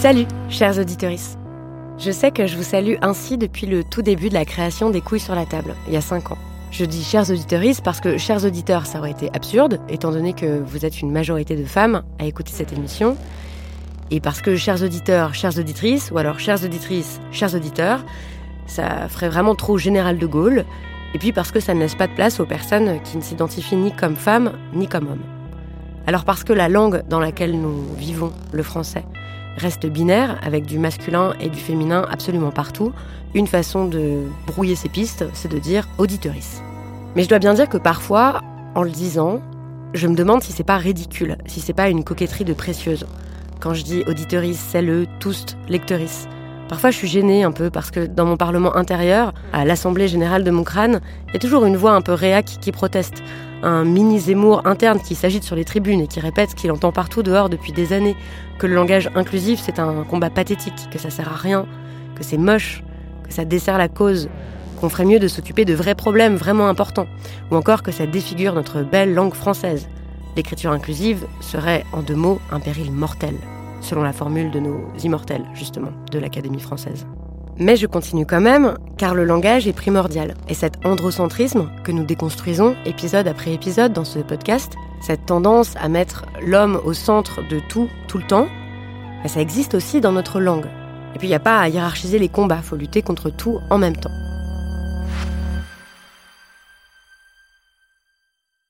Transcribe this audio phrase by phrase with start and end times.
[0.00, 1.10] Salut, chers auditeurs.
[1.98, 5.00] Je sais que je vous salue ainsi depuis le tout début de la création des
[5.00, 6.38] couilles sur la table, il y a 5 ans.
[6.70, 10.60] Je dis chers auditeurs parce que chers auditeurs, ça aurait été absurde, étant donné que
[10.60, 13.16] vous êtes une majorité de femmes à écouter cette émission.
[14.12, 18.04] Et parce que chers auditeurs, chères auditrices, ou alors chères auditrices, chers auditeurs,
[18.68, 20.64] ça ferait vraiment trop général de Gaulle.
[21.12, 23.74] Et puis parce que ça ne laisse pas de place aux personnes qui ne s'identifient
[23.74, 25.24] ni comme femmes ni comme hommes.
[26.06, 29.04] Alors parce que la langue dans laquelle nous vivons, le français,
[29.58, 32.92] reste binaire, avec du masculin et du féminin absolument partout,
[33.34, 36.62] une façon de brouiller ces pistes, c'est de dire auditeurice.
[37.14, 38.40] Mais je dois bien dire que parfois,
[38.74, 39.42] en le disant,
[39.94, 43.06] je me demande si c'est pas ridicule, si c'est pas une coquetterie de précieuse.
[43.60, 46.28] Quand je dis auditeurice, c'est le toust, lecteurice.
[46.68, 50.44] Parfois, je suis gênée un peu parce que dans mon parlement intérieur, à l'Assemblée générale
[50.44, 53.22] de mon crâne, il y a toujours une voix un peu réac qui proteste,
[53.62, 56.92] un mini Zemmour interne qui s'agite sur les tribunes et qui répète ce qu'il entend
[56.92, 58.16] partout dehors depuis des années,
[58.58, 61.66] que le langage inclusif c'est un combat pathétique, que ça sert à rien,
[62.14, 62.82] que c'est moche,
[63.26, 64.28] que ça dessert la cause,
[64.80, 67.06] qu'on ferait mieux de s'occuper de vrais problèmes vraiment importants,
[67.50, 69.88] ou encore que ça défigure notre belle langue française.
[70.36, 73.34] L'écriture inclusive serait, en deux mots, un péril mortel,
[73.80, 77.06] selon la formule de nos immortels, justement, de l'Académie française.
[77.60, 80.34] Mais je continue quand même, car le langage est primordial.
[80.48, 85.88] Et cet androcentrisme que nous déconstruisons épisode après épisode dans ce podcast, cette tendance à
[85.88, 88.46] mettre l'homme au centre de tout, tout le temps,
[89.22, 90.66] bah, ça existe aussi dans notre langue.
[91.14, 93.78] Et puis il n'y a pas à hiérarchiser les combats, faut lutter contre tout en
[93.78, 94.12] même temps.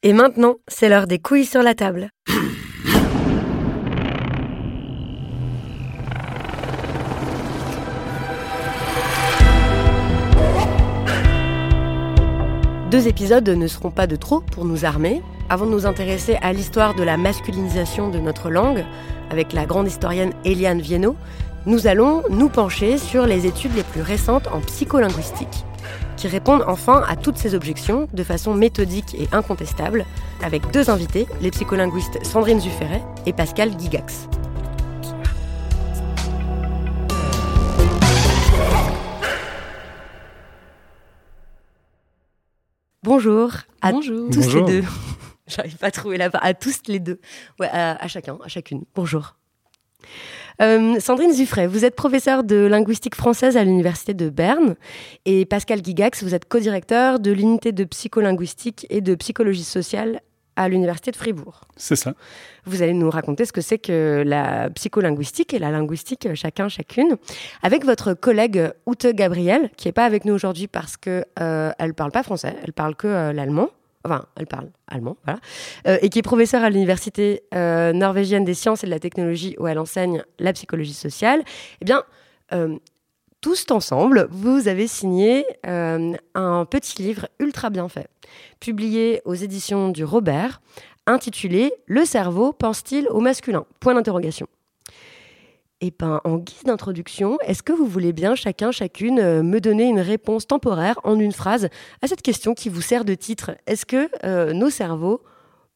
[0.02, 2.08] Et maintenant, c'est l'heure des couilles sur la table.
[12.98, 15.22] Deux épisodes ne seront pas de trop pour nous armer.
[15.48, 18.84] Avant de nous intéresser à l'histoire de la masculinisation de notre langue,
[19.30, 21.14] avec la grande historienne Eliane Viennot,
[21.64, 25.64] nous allons nous pencher sur les études les plus récentes en psycholinguistique,
[26.16, 30.04] qui répondent enfin à toutes ces objections de façon méthodique et incontestable,
[30.42, 34.28] avec deux invités, les psycholinguistes Sandrine Zufferet et Pascal Gigax.
[43.18, 44.84] Bonjour à tous les deux.
[45.48, 47.18] J'arrive pas à trouver la À tous les deux.
[47.58, 48.84] Ouais, à, chacun, à chacune.
[48.94, 49.34] Bonjour.
[50.62, 54.76] Euh, Sandrine Zuffray, vous êtes professeure de linguistique française à l'Université de Berne.
[55.24, 60.20] Et Pascal Gigax, vous êtes co-directeur de l'unité de psycholinguistique et de psychologie sociale
[60.58, 61.60] à l'Université de Fribourg.
[61.76, 62.14] C'est ça.
[62.66, 67.16] Vous allez nous raconter ce que c'est que la psycholinguistique et la linguistique, chacun, chacune,
[67.62, 71.92] avec votre collègue Ute Gabriel, qui n'est pas avec nous aujourd'hui parce qu'elle euh, ne
[71.92, 73.70] parle pas français, elle parle que euh, l'allemand.
[74.04, 75.38] Enfin, elle parle allemand, voilà.
[75.86, 79.66] Euh, et qui est professeure à l'Université norvégienne des sciences et de la technologie où
[79.68, 81.42] elle enseigne la psychologie sociale.
[81.80, 82.02] Eh bien,
[83.40, 88.08] tous ensemble, vous avez signé un petit livre ultra bien fait
[88.60, 90.60] publié aux éditions du Robert,
[91.06, 93.64] intitulé Le cerveau pense-t-il au masculin?
[93.80, 94.46] Point d'interrogation.
[95.80, 99.84] Et ben, en guise d'introduction, est-ce que vous voulez bien chacun, chacune, euh, me donner
[99.84, 101.68] une réponse temporaire en une phrase
[102.02, 103.52] à cette question qui vous sert de titre?
[103.66, 105.22] Est-ce que euh, nos cerveaux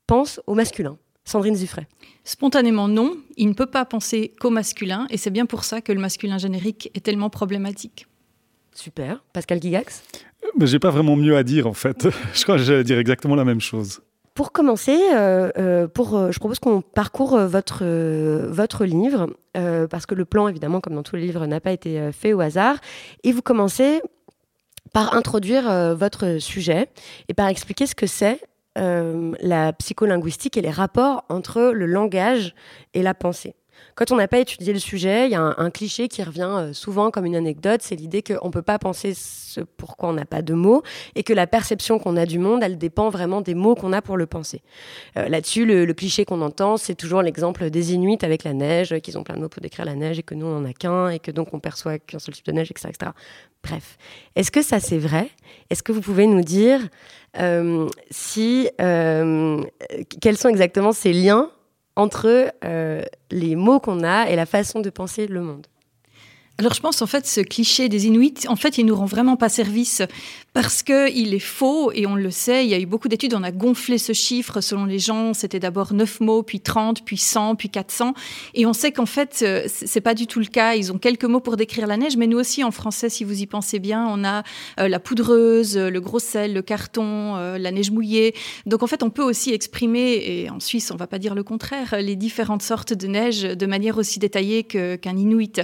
[0.09, 0.99] pensent au masculin?
[1.25, 1.87] Sandrine Zuffray.
[2.25, 3.17] Spontanément, non.
[3.37, 6.39] Il ne peut pas penser qu'au masculin, et c'est bien pour ça que le masculin
[6.39, 8.07] générique est tellement problématique.
[8.75, 9.23] Super.
[9.33, 10.03] Pascal Gigax
[10.59, 12.09] Mais j'ai pas vraiment mieux à dire en fait.
[12.35, 14.01] je crois que j'allais dire exactement la même chose.
[14.35, 17.85] Pour commencer, euh, euh, pour, euh, je propose qu'on parcourt votre,
[18.49, 22.11] votre livre, parce que le plan, évidemment, comme dans tous les livres, n'a pas été
[22.13, 22.77] fait au hasard.
[23.23, 24.01] Et vous commencez
[24.95, 26.89] par introduire votre sujet
[27.29, 28.41] et par expliquer ce que c'est
[28.77, 32.55] la psycholinguistique et les rapports entre le langage
[32.95, 33.55] et la pensée.
[33.95, 36.73] Quand on n'a pas étudié le sujet, il y a un, cliché qui revient euh,
[36.73, 40.25] souvent comme une anecdote, c'est l'idée qu'on ne peut pas penser ce pourquoi on n'a
[40.25, 40.83] pas de mots
[41.15, 44.01] et que la perception qu'on a du monde, elle dépend vraiment des mots qu'on a
[44.01, 44.63] pour le penser.
[45.17, 49.19] Euh, là-dessus, le, cliché qu'on entend, c'est toujours l'exemple des Inuits avec la neige, qu'ils
[49.19, 51.09] ont plein de mots pour décrire la neige et que nous, on n'en a qu'un
[51.09, 52.89] et que donc on perçoit qu'un seul type de neige, etc.
[52.89, 53.11] etc.
[53.63, 53.99] Bref,
[54.37, 55.29] est-ce que ça c'est vrai?
[55.71, 56.81] Est-ce que vous pouvez nous dire
[57.39, 61.51] euh, si quels sont exactement ces liens
[61.97, 65.67] entre euh, les mots qu'on a et la façon de penser le monde.
[66.59, 69.37] Alors je pense en fait ce cliché des Inuits, en fait il nous rend vraiment
[69.37, 70.03] pas service
[70.55, 73.43] parce qu'il est faux et on le sait, il y a eu beaucoup d'études, on
[73.43, 77.55] a gonflé ce chiffre selon les gens, c'était d'abord 9 mots, puis 30, puis 100,
[77.57, 78.13] puis 400
[78.55, 81.25] et on sait qu'en fait euh, c'est pas du tout le cas, ils ont quelques
[81.25, 84.07] mots pour décrire la neige mais nous aussi en français si vous y pensez bien,
[84.07, 84.43] on a
[84.79, 88.35] euh, la poudreuse, le gros sel, le carton, euh, la neige mouillée.
[88.67, 91.45] Donc en fait on peut aussi exprimer et en Suisse on va pas dire le
[91.45, 95.63] contraire, les différentes sortes de neige de manière aussi détaillée qu'un Inuit.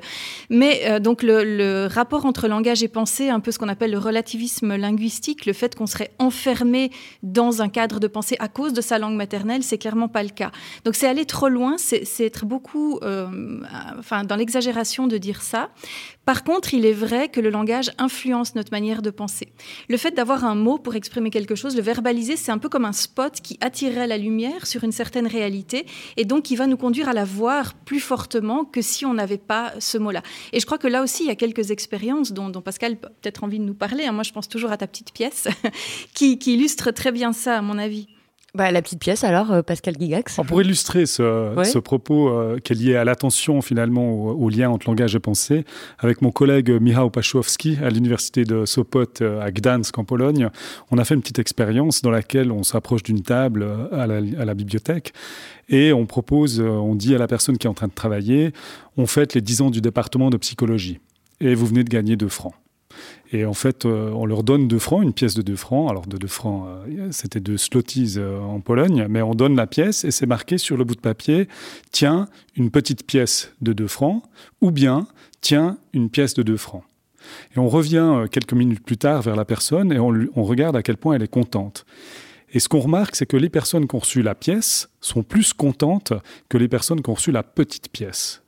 [0.49, 3.99] Mais donc le, le rapport entre langage et pensée, un peu ce qu'on appelle le
[3.99, 6.91] relativisme linguistique, le fait qu'on serait enfermé
[7.23, 10.31] dans un cadre de pensée à cause de sa langue maternelle, c'est clairement pas le
[10.31, 10.51] cas.
[10.85, 13.61] Donc c'est aller trop loin, c'est être beaucoup, euh,
[13.99, 15.71] enfin dans l'exagération de dire ça.
[16.25, 19.49] Par contre, il est vrai que le langage influence notre manière de penser.
[19.89, 22.85] Le fait d'avoir un mot pour exprimer quelque chose, le verbaliser, c'est un peu comme
[22.85, 25.87] un spot qui attirerait la lumière sur une certaine réalité
[26.19, 29.39] et donc qui va nous conduire à la voir plus fortement que si on n'avait
[29.39, 30.23] pas ce mot-là.
[30.53, 33.59] Et je crois que là aussi, il y a quelques expériences dont, Pascal peut-être envie
[33.59, 34.05] de nous parler.
[34.05, 34.13] Hein.
[34.13, 35.49] Moi, je pense toujours à ta petite pièce
[36.15, 38.09] qui, qui illustre très bien ça, à mon avis.
[38.55, 40.41] Bah, la petite pièce alors, euh, Pascal Gigax.
[40.49, 45.15] Pour illustrer ce, propos euh, qui est lié à l'attention finalement au, lien entre langage
[45.15, 45.67] et pensée,
[45.99, 50.49] avec mon collègue Michał Paszowski à l'université de Sopot euh, à Gdansk en Pologne,
[50.91, 54.45] on a fait une petite expérience dans laquelle on s'approche d'une table à la, à
[54.47, 55.13] la, bibliothèque
[55.69, 58.53] et on propose, on dit à la personne qui est en train de travailler,
[58.97, 61.01] on fête les 10 ans du département de psychologie
[61.41, 62.55] et vous venez de gagner 2 francs.
[63.31, 65.91] Et en fait, euh, on leur donne 2 francs, une pièce de 2 francs.
[65.91, 69.67] Alors, de 2 francs, euh, c'était de slotis euh, en Pologne, mais on donne la
[69.67, 71.49] pièce et c'est marqué sur le bout de papier
[71.93, 74.23] tiens, une petite pièce de 2 francs,
[74.63, 75.07] ou bien
[75.41, 76.85] tiens, une pièce de 2 francs.
[77.55, 80.83] Et on revient quelques minutes plus tard vers la personne et on, on regarde à
[80.83, 81.85] quel point elle est contente.
[82.51, 85.53] Et ce qu'on remarque, c'est que les personnes qui ont reçu la pièce sont plus
[85.53, 86.15] contentes
[86.49, 88.43] que les personnes qui ont reçu la petite pièce.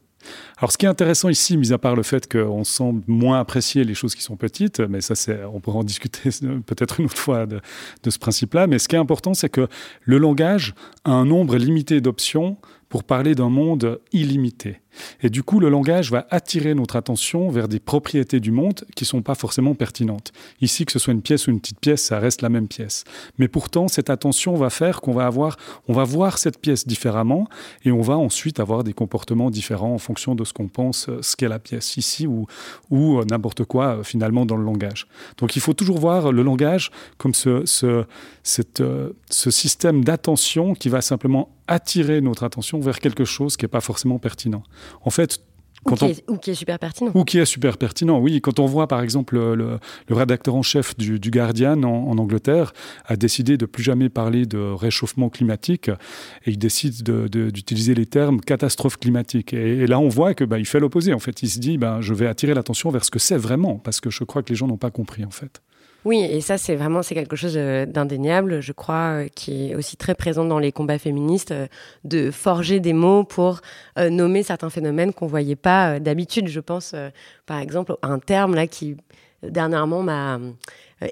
[0.59, 3.85] Alors, ce qui est intéressant ici, mis à part le fait qu'on semble moins apprécier
[3.85, 5.15] les choses qui sont petites, mais ça,
[5.53, 6.31] on pourra en discuter
[6.67, 7.61] peut-être une autre fois de,
[8.03, 9.69] de ce principe-là, mais ce qui est important, c'est que
[10.03, 10.75] le langage
[11.05, 12.57] a un nombre limité d'options
[12.91, 14.81] pour parler d'un monde illimité.
[15.23, 19.05] Et du coup, le langage va attirer notre attention vers des propriétés du monde qui
[19.05, 20.33] ne sont pas forcément pertinentes.
[20.61, 23.05] Ici, que ce soit une pièce ou une petite pièce, ça reste la même pièce.
[23.39, 25.57] Mais pourtant, cette attention va faire qu'on va avoir,
[25.89, 27.49] on va voir cette pièce différemment
[27.85, 31.23] et on va ensuite avoir des comportements différents en fonction de ce qu'on pense, euh,
[31.23, 32.47] ce qu'est la pièce ici ou,
[32.91, 35.07] ou euh, n'importe quoi euh, finalement dans le langage.
[35.39, 41.51] Donc, il faut toujours voir le langage comme ce, ce, système d'attention qui va simplement
[41.71, 44.65] attirer notre attention vers quelque chose qui n'est pas forcément pertinent.
[45.03, 45.41] En fait,
[45.87, 47.11] ou qui, est, ou, qui est, super pertinent.
[47.15, 48.43] Ou qui est super pertinent, oui.
[48.43, 49.79] Quand on voit, par exemple, le,
[50.11, 52.75] rédacteur en chef du, Guardian en, Angleterre
[53.07, 55.89] a décidé de plus jamais parler de réchauffement climatique
[56.45, 59.55] et il décide d'utiliser les termes catastrophe climatique.
[59.55, 61.15] Et, là, on voit que bah, il fait l'opposé.
[61.15, 63.79] En fait, il se dit, bah, je vais attirer l'attention vers ce que c'est vraiment,
[63.79, 65.63] parce que je crois que les gens n'ont pas compris, en fait.
[66.07, 69.75] Oui, et ça, c'est vraiment c'est quelque chose euh, d'indéniable, je crois, euh, qui est
[69.75, 71.67] aussi très présent dans les combats féministes, euh,
[72.05, 73.61] de forger des mots pour
[73.99, 76.49] nommer certains phénomènes qu'on voyait pas d'habitude.
[76.49, 76.95] Je pense,
[77.45, 78.97] par exemple, à un terme là qui
[79.43, 80.39] dernièrement m'a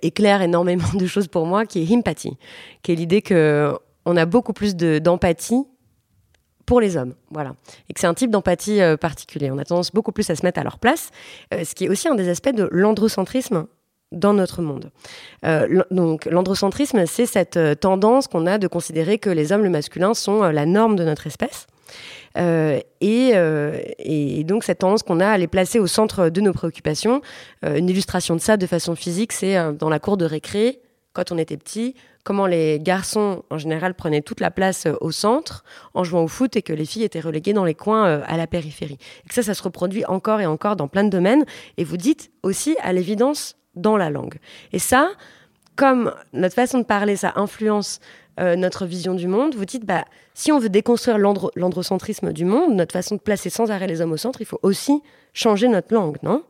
[0.02, 2.36] éclaire énormément de choses pour moi, qui est empathie,
[2.82, 3.72] qui est l'idée que
[4.06, 5.64] on a beaucoup plus d'empathie
[6.64, 7.54] pour les hommes, voilà,
[7.88, 9.50] et que c'est un type d'empathie particulier.
[9.50, 11.10] On a tendance beaucoup plus à se mettre à leur place,
[11.52, 13.66] ce qui est aussi un des aspects de l'androcentrisme
[14.12, 14.90] dans notre monde.
[15.44, 19.70] Euh, donc l'androcentrisme, c'est cette euh, tendance qu'on a de considérer que les hommes, le
[19.70, 21.66] masculin, sont euh, la norme de notre espèce.
[22.36, 27.20] Euh, et, donc cette tendance qu'on a à les placer au centre de nos préoccupations.
[27.62, 30.80] Une illustration de ça de façon physique, c'est dans la cour de récré,
[31.12, 35.64] quand on était petit, comment les garçons en général prenaient toute la place au centre
[35.94, 38.46] en jouant au foot et que les filles étaient reléguées dans les coins à la
[38.46, 38.98] périphérie.
[39.24, 41.44] Et que ça, ça se reproduit encore et encore dans plein de domaines.
[41.76, 44.38] Et vous dites aussi à l'évidence dans la langue.
[44.72, 45.10] Et ça,
[45.76, 48.00] comme notre façon de parler, ça influence
[48.40, 50.04] euh, notre vision du monde, vous dites, bah,
[50.34, 54.12] si on veut déconstruire l'androcentrisme du monde, notre façon de placer sans arrêt les hommes
[54.12, 56.44] au centre, il faut aussi changer notre langue, non?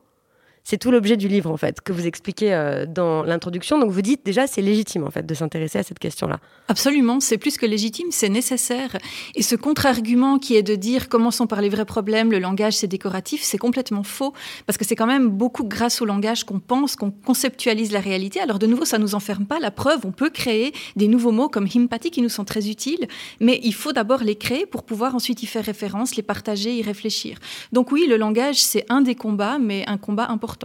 [0.69, 3.79] C'est tout l'objet du livre, en fait, que vous expliquez euh, dans l'introduction.
[3.79, 6.39] Donc vous dites déjà, c'est légitime, en fait, de s'intéresser à cette question-là.
[6.67, 8.95] Absolument, c'est plus que légitime, c'est nécessaire.
[9.33, 12.85] Et ce contre-argument qui est de dire, commençons par les vrais problèmes, le langage c'est
[12.85, 14.31] décoratif, c'est complètement faux.
[14.67, 18.39] Parce que c'est quand même beaucoup grâce au langage qu'on pense, qu'on conceptualise la réalité.
[18.39, 19.57] Alors de nouveau, ça ne nous enferme pas.
[19.59, 23.07] La preuve, on peut créer des nouveaux mots comme himpati qui nous sont très utiles.
[23.39, 26.83] Mais il faut d'abord les créer pour pouvoir ensuite y faire référence, les partager, y
[26.83, 27.39] réfléchir.
[27.71, 30.58] Donc oui, le langage, c'est un des combats, mais un combat important.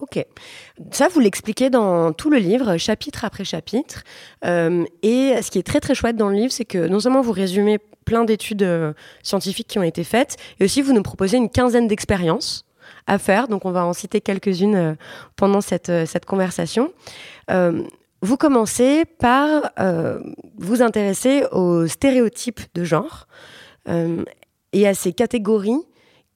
[0.00, 0.24] Ok.
[0.92, 4.02] Ça, vous l'expliquez dans tout le livre, chapitre après chapitre.
[4.46, 7.20] Euh, et ce qui est très très chouette dans le livre, c'est que non seulement
[7.20, 11.36] vous résumez plein d'études euh, scientifiques qui ont été faites, et aussi vous nous proposez
[11.36, 12.64] une quinzaine d'expériences
[13.06, 13.46] à faire.
[13.46, 14.94] Donc on va en citer quelques-unes euh,
[15.36, 16.92] pendant cette, cette conversation.
[18.22, 19.72] vous commencez par
[20.58, 23.26] vous intéresser aux stéréotypes de genre
[24.72, 25.82] et à ces catégories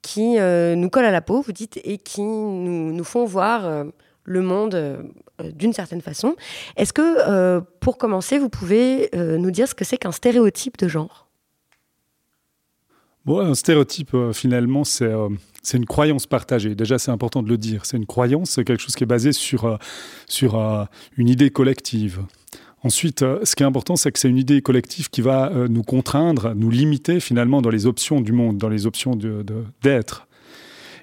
[0.05, 3.65] qui euh, nous collent à la peau, vous dites, et qui nous, nous font voir
[3.65, 3.85] euh,
[4.25, 5.03] le monde euh,
[5.41, 6.37] d'une certaine façon.
[6.77, 11.27] Est-ce que, pour commencer, vous pouvez nous dire ce que c'est qu'un stéréotype de genre?
[13.25, 15.11] Bon, un stéréotype, finalement, c'est
[15.63, 16.75] c'est une croyance partagée.
[16.75, 17.87] Déjà, c'est important de le dire.
[17.87, 19.79] C'est une croyance, c'est quelque chose qui est basé sur,
[20.29, 20.57] sur
[21.17, 22.21] une idée collective.
[22.85, 25.69] Ensuite, euh, ce qui est important, c'est que c'est une idée collective qui va euh,
[25.69, 29.19] nous contraindre, nous limiter finalement dans les options du monde, dans les options
[29.83, 30.29] d'être.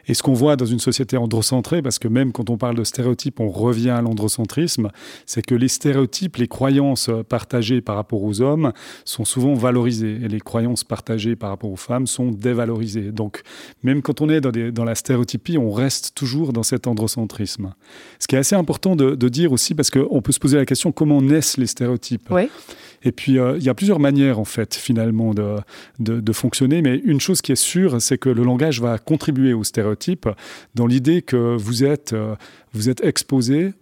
[0.08, 2.84] Et ce qu'on voit dans une société androcentrée, parce que même quand on parle de
[2.84, 4.89] stéréotypes, on revient à l'androcentrisme,
[5.25, 8.72] c'est que les stéréotypes, les croyances partagées par rapport aux hommes
[9.05, 13.12] sont souvent valorisées et les croyances partagées par rapport aux femmes sont dévalorisées.
[13.12, 13.41] Donc
[13.84, 17.74] même quand on est dans, la stéréotypie, on reste toujours dans cet androcentrisme.
[18.20, 20.91] Ce qui est assez important de, dire aussi, parce qu'on peut se poser la question
[20.91, 22.29] comment naissent les stéréotypes?
[23.03, 25.58] Et puis, euh, il y a plusieurs manières, en fait, finalement, de,
[26.00, 26.81] de, fonctionner.
[26.81, 30.29] Mais une chose qui est sûre, c'est que le langage va contribuer aux stéréotypes
[30.75, 32.36] dans l'idée que vous êtes, euh,
[32.74, 33.74] vous êtes exposé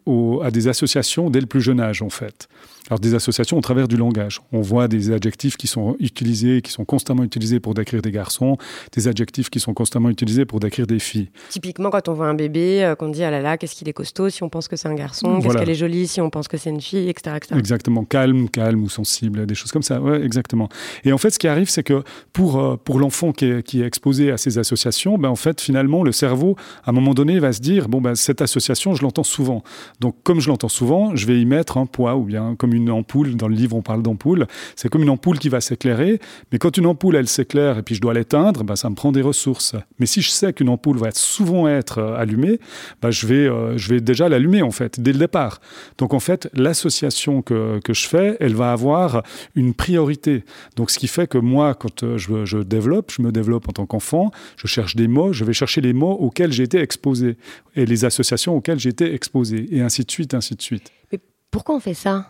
[0.41, 2.47] à des associations dès le plus jeune âge, en fait.
[2.89, 4.41] Alors des associations au travers du langage.
[4.51, 8.57] On voit des adjectifs qui sont utilisés, qui sont constamment utilisés pour décrire des garçons,
[8.93, 11.29] des adjectifs qui sont constamment utilisés pour décrire des filles.
[11.49, 13.93] Typiquement quand on voit un bébé, euh, qu'on dit ah là là, qu'est-ce qu'il est
[13.93, 16.47] costaud si on pense que c'est un garçon, qu'est-ce qu'elle est jolie si on pense
[16.47, 20.01] que c'est une fille, etc., Exactement, calme, calme ou sensible, des choses comme ça.
[20.01, 20.69] Ouais, exactement.
[21.03, 22.03] Et en fait, ce qui arrive, c'est que
[22.33, 25.61] pour, euh, pour l'enfant qui est, qui est exposé à ces associations, ben, en fait,
[25.61, 29.01] finalement, le cerveau, à un moment donné, va se dire bon ben cette association, je
[29.01, 29.63] l'entends souvent.
[29.99, 32.78] Donc comme je l'entends souvent, je vais y mettre un poids ou bien comme une
[32.81, 36.19] une ampoule, dans le livre on parle d'ampoule, c'est comme une ampoule qui va s'éclairer,
[36.51, 39.11] mais quand une ampoule elle s'éclaire et puis je dois l'éteindre, ben, ça me prend
[39.11, 39.75] des ressources.
[39.99, 42.59] Mais si je sais qu'une ampoule va souvent être euh, allumée,
[43.01, 45.59] ben, je, vais, euh, je vais déjà l'allumer en fait, dès le départ.
[45.97, 49.23] Donc en fait, l'association que, que, je fais, elle va avoir
[49.55, 50.43] une priorité.
[50.75, 53.73] Donc ce qui fait que moi, quand euh, je, je développe, je me développe en
[53.73, 57.37] tant qu'enfant, je cherche des mots, je vais chercher les mots auxquels j'ai été exposé
[57.75, 60.91] et les associations auxquelles j'ai été exposé, et ainsi de suite, ainsi de suite.
[61.11, 61.19] Mais
[61.51, 62.29] pourquoi on fait ça?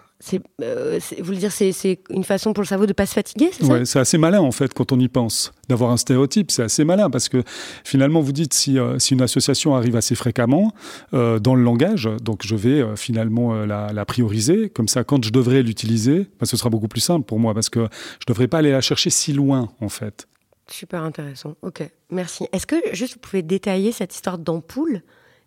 [0.62, 3.50] Euh, c'est, vous voulez dire, c'est, une façon pour le cerveau de pas se fatiguer,
[3.54, 6.52] c'est ouais, c'est assez malin en fait quand on y pense d'avoir un stéréotype.
[6.52, 7.44] C'est assez malin parce que
[7.84, 10.74] finalement vous dites si, euh, si une association arrive assez fréquemment
[11.14, 14.70] euh, dans le langage, donc je vais finalement la, prioriser.
[14.70, 17.70] Comme ça, quand je devrais l'utiliser, bah, ce sera beaucoup plus simple pour moi parce
[17.70, 17.88] que
[18.20, 20.28] je devrais pas aller la chercher si loin en fait.
[20.68, 21.56] Super intéressant.
[21.62, 22.46] Ok, merci.
[22.52, 25.02] Est-ce que juste vous pouvez détailler cette histoire d'ampoule?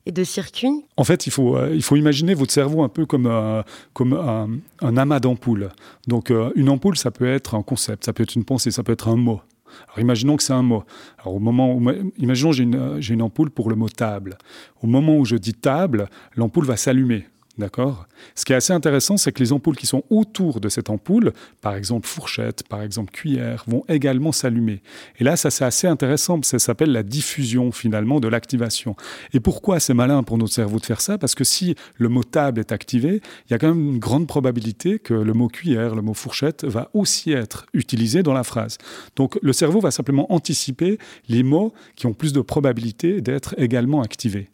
[0.07, 3.07] Et de circuits En fait, il faut, euh, il faut imaginer votre cerveau un peu
[3.07, 5.71] comme, euh, comme un, amas d'ampoules.
[6.07, 8.83] Donc, euh, une ampoule, ça peut être un concept, ça peut être une pensée, ça
[8.83, 9.41] peut être un mot.
[9.89, 10.85] Alors, imaginons que c'est un mot.
[11.19, 14.37] Alors, au moment où, imaginons j'ai une, j'ai une ampoule pour le mot table.
[14.83, 17.27] Au moment où je dis table, l'ampoule va s'allumer.
[17.59, 20.89] D'accord Ce qui est assez intéressant, c'est que les ampoules qui sont autour de cette
[20.89, 24.81] ampoule, par exemple fourchette, par exemple cuillère, vont également s'allumer.
[25.19, 28.97] Et là, ça c'est assez intéressant, ça s'appelle la diffusion finalement de l'activation.
[29.35, 31.19] Et pourquoi c'est malin pour notre cerveau de faire ça?
[31.19, 34.27] Parce que si le mot table est activé, il y a quand même une grande
[34.27, 38.79] probabilité que le mot cuillère, le mot fourchette va aussi être utilisé dans la phrase.
[39.15, 40.97] Donc le cerveau va simplement anticiper
[41.29, 44.52] les mots qui ont plus de probabilité d'être également activés.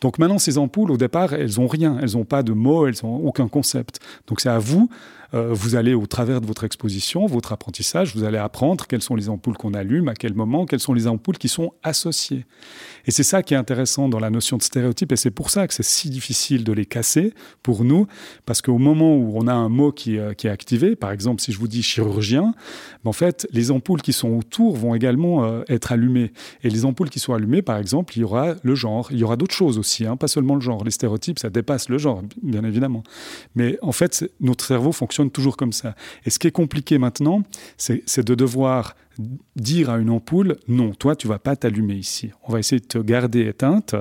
[0.00, 2.96] Donc maintenant, ces ampoules, au départ, elles n'ont rien, elles n'ont pas de mots, elles
[3.02, 4.00] n'ont aucun concept.
[4.26, 4.88] Donc c'est à vous
[5.34, 9.14] euh, vous allez au travers de votre exposition, votre apprentissage, vous allez apprendre quelles sont
[9.14, 12.46] les ampoules qu'on allume, à quel moment, quelles sont les ampoules qui sont associées.
[13.06, 15.66] Et c'est ça qui est intéressant dans la notion de stéréotype, et c'est pour ça
[15.66, 18.06] que c'est si difficile de les casser pour nous,
[18.44, 21.50] parce qu'au moment où on a un mot qui, euh, est activé, par exemple si
[21.52, 22.54] je vous dis chirurgien,
[23.04, 26.32] ben, en fait les ampoules qui sont autour vont également euh, être allumées.
[26.62, 29.24] Et les ampoules qui sont allumées, par exemple, il y aura le genre, il y
[29.24, 30.84] aura d'autres choses aussi, hein, pas seulement le genre.
[30.84, 33.02] Les stéréotypes, ça dépasse le genre, bien évidemment.
[33.54, 35.94] Mais en fait, notre cerveau fonctionne toujours comme ça.
[36.24, 37.42] Et ce qui est compliqué maintenant,
[37.76, 38.94] c'est de devoir
[39.56, 42.30] dire à une ampoule non, toi tu vas pas t'allumer ici.
[42.44, 43.94] On va essayer de te garder éteinte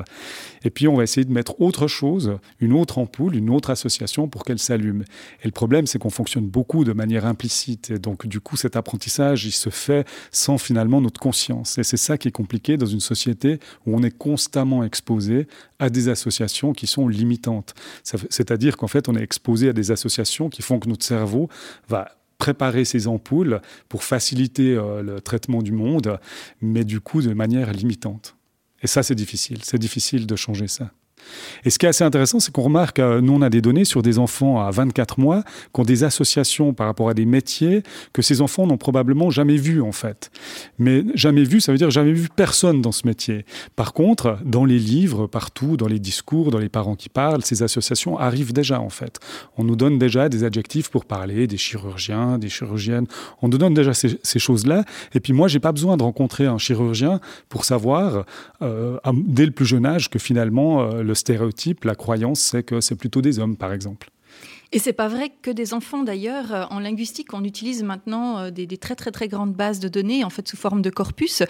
[0.64, 4.28] et puis on va essayer de mettre autre chose, une autre ampoule, une autre association
[4.28, 5.04] pour qu'elle s'allume.
[5.42, 8.76] Et le problème c'est qu'on fonctionne beaucoup de manière implicite et donc du coup cet
[8.76, 11.78] apprentissage il se fait sans finalement notre conscience.
[11.78, 15.48] Et c'est ça qui est compliqué dans une société où on est constamment exposé
[15.80, 17.74] à des associations qui sont limitantes.
[18.04, 21.50] C'est-à-dire qu'en fait on est exposé à des associations qui font que notre cerveau
[21.88, 26.20] va préparer ces ampoules pour faciliter euh, le traitement du monde,
[26.62, 28.36] mais du coup de manière limitante.
[28.82, 29.60] Et ça, c'est difficile.
[29.64, 30.92] C'est difficile de changer ça.
[31.64, 34.02] Et ce qui est assez intéressant, c'est qu'on remarque, nous on a des données sur
[34.02, 38.22] des enfants à 24 mois qui ont des associations par rapport à des métiers que
[38.22, 40.32] ces enfants n'ont probablement jamais vu en fait.
[40.80, 43.46] Mais jamais vu, ça veut dire jamais vu personne dans ce métier.
[43.76, 47.64] Par contre, dans les livres, partout, dans les discours, dans les parents qui parlent, ces
[47.64, 49.20] associations arrivent déjà en fait.
[49.58, 53.08] On nous donne déjà des adjectifs pour parler des chirurgiens, des chirurgiennes.
[53.42, 54.84] On nous donne déjà ces, choses-là.
[55.14, 58.26] Et puis moi, j'ai pas besoin de rencontrer un chirurgien pour savoir
[58.62, 62.82] euh, dès le plus jeune âge que finalement euh, le stéréotype, la croyance, c'est que
[62.82, 64.10] c'est plutôt des hommes, par exemple.
[64.76, 66.54] Et c'est pas vrai que des enfants d'ailleurs.
[66.54, 70.26] Euh, en linguistique, on utilise maintenant euh, des, très très très grandes bases de données,
[70.26, 71.44] en fait sous forme de corpus.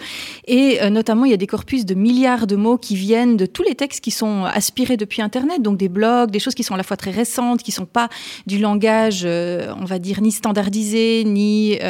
[0.46, 3.44] Et euh, notamment, il y a des corpus de milliards de mots qui viennent de
[3.44, 6.74] tous les textes qui sont aspirés depuis Internet, donc des blogs, des choses qui sont
[6.74, 8.10] à la fois très récentes, qui sont pas
[8.46, 11.80] du langage, on va dire, ni standardisé, ni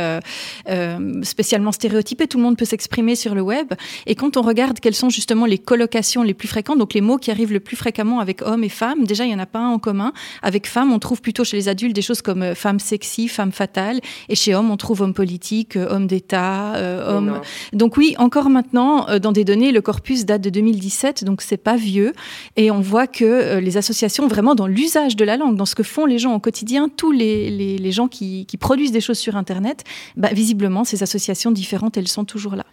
[1.22, 2.28] spécialement stéréotypé.
[2.28, 3.74] Tout le monde peut s'exprimer sur le web.
[4.06, 7.18] Et quand on regarde quelles sont justement les colocations les plus fréquentes, donc les mots
[7.18, 9.58] qui arrivent le plus fréquemment avec hommes et femmes, déjà il y en a pas
[9.58, 10.14] un en commun.
[10.40, 13.50] Avec femmes, on trouve plutôt chez les adultes des choses comme euh, femme sexy, femme
[13.50, 13.98] fatale.
[14.28, 17.40] Et chez hommes, on trouve homme politique, euh, homme d'État, euh, homme.
[17.72, 21.74] Donc oui, encore maintenant, dans des données, le corpus date de 2017, donc c'est pas
[21.74, 22.12] vieux.
[22.54, 25.82] Et on voit que les associations, vraiment dans l'usage de la langue, dans ce que
[25.82, 29.34] font les gens au quotidien, tous les, les, gens qui, qui, produisent des choses sur
[29.34, 29.82] Internet,
[30.16, 32.66] bah, visiblement, ces associations différentes, elles sont toujours là.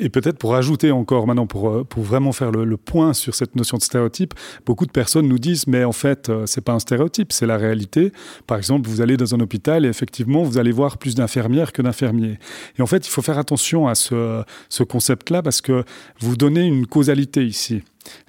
[0.00, 3.56] Et peut-être pour ajouter encore maintenant, pour, euh, pour vraiment faire le, point sur cette
[3.56, 4.34] notion de stéréotype,
[4.64, 7.56] beaucoup de personnes nous disent, mais en fait, euh, c'est pas un stéréotype, c'est la
[7.56, 8.12] réalité.
[8.46, 11.82] Par exemple, vous allez dans un hôpital et effectivement, vous allez voir plus d'infirmières que
[11.82, 12.38] d'infirmiers.
[12.78, 15.84] Et en fait, il faut faire attention à ce, ce concept-là parce que
[16.20, 17.82] vous donnez une causalité ici.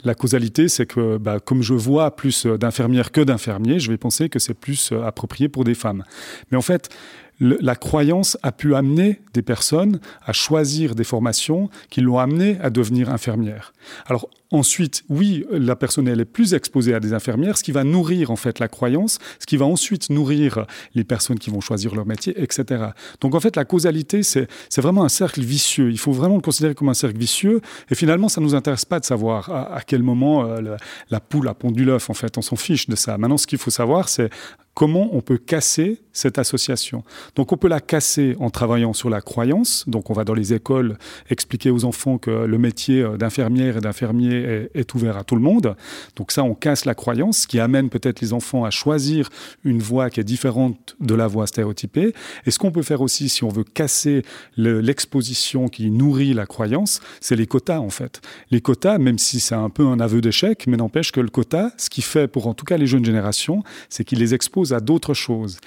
[0.04, 4.30] La causalité, c'est que bah, comme je vois plus d'infirmières que d'infirmiers, je vais penser
[4.30, 6.04] que c'est plus euh, approprié pour des femmes.
[6.52, 6.90] Mais en fait,
[7.40, 12.70] la croyance a pu amener des personnes à choisir des formations qui l'ont amené à
[12.70, 13.74] devenir infirmière.
[14.08, 18.32] Alors ensuite, oui, la personne est plus exposée à des infirmières, ce qui va nourrir
[18.32, 22.06] en fait la croyance, ce qui va ensuite nourrir les personnes qui vont choisir leur
[22.06, 22.88] métier, etc.
[23.22, 24.48] Donc en fait, la causalité, c'est
[24.78, 25.92] vraiment un cercle vicieux.
[25.92, 27.62] Il faut vraiment le considérer comme un cercle vicieux.
[27.90, 30.76] Et finalement, ça nous intéresse pas de savoir à, quel moment euh,
[31.10, 32.10] la poule a pondu l'œuf.
[32.10, 33.18] En fait, on s'en fiche de ça.
[33.18, 34.30] Maintenant, ce qu'il faut savoir, c'est
[34.80, 37.04] comment on peut casser cette association.
[37.36, 39.84] Donc on peut la casser en travaillant sur la croyance.
[39.88, 40.98] Donc on va dans les écoles
[41.30, 45.42] expliquer aux enfants que le métier euh, d'infirmière et d'infirmier est, ouvert à tout le
[45.42, 45.76] monde.
[46.16, 49.30] Donc ça, on casse la croyance, ce qui amène peut-être les enfants à choisir
[49.66, 52.14] une voie qui est différente de la voie stéréotypée.
[52.46, 54.24] Et ce qu'on peut faire aussi, si on veut casser
[54.56, 58.22] l'exposition qui nourrit la croyance, c'est les quotas en fait.
[58.50, 61.72] Les quotas, même si c'est un peu un aveu d'échec, mais n'empêche que le quota,
[61.78, 64.80] ce qui fait pour en tout cas les jeunes générations, c'est qu'il les expose à
[64.80, 65.60] d'autres choses.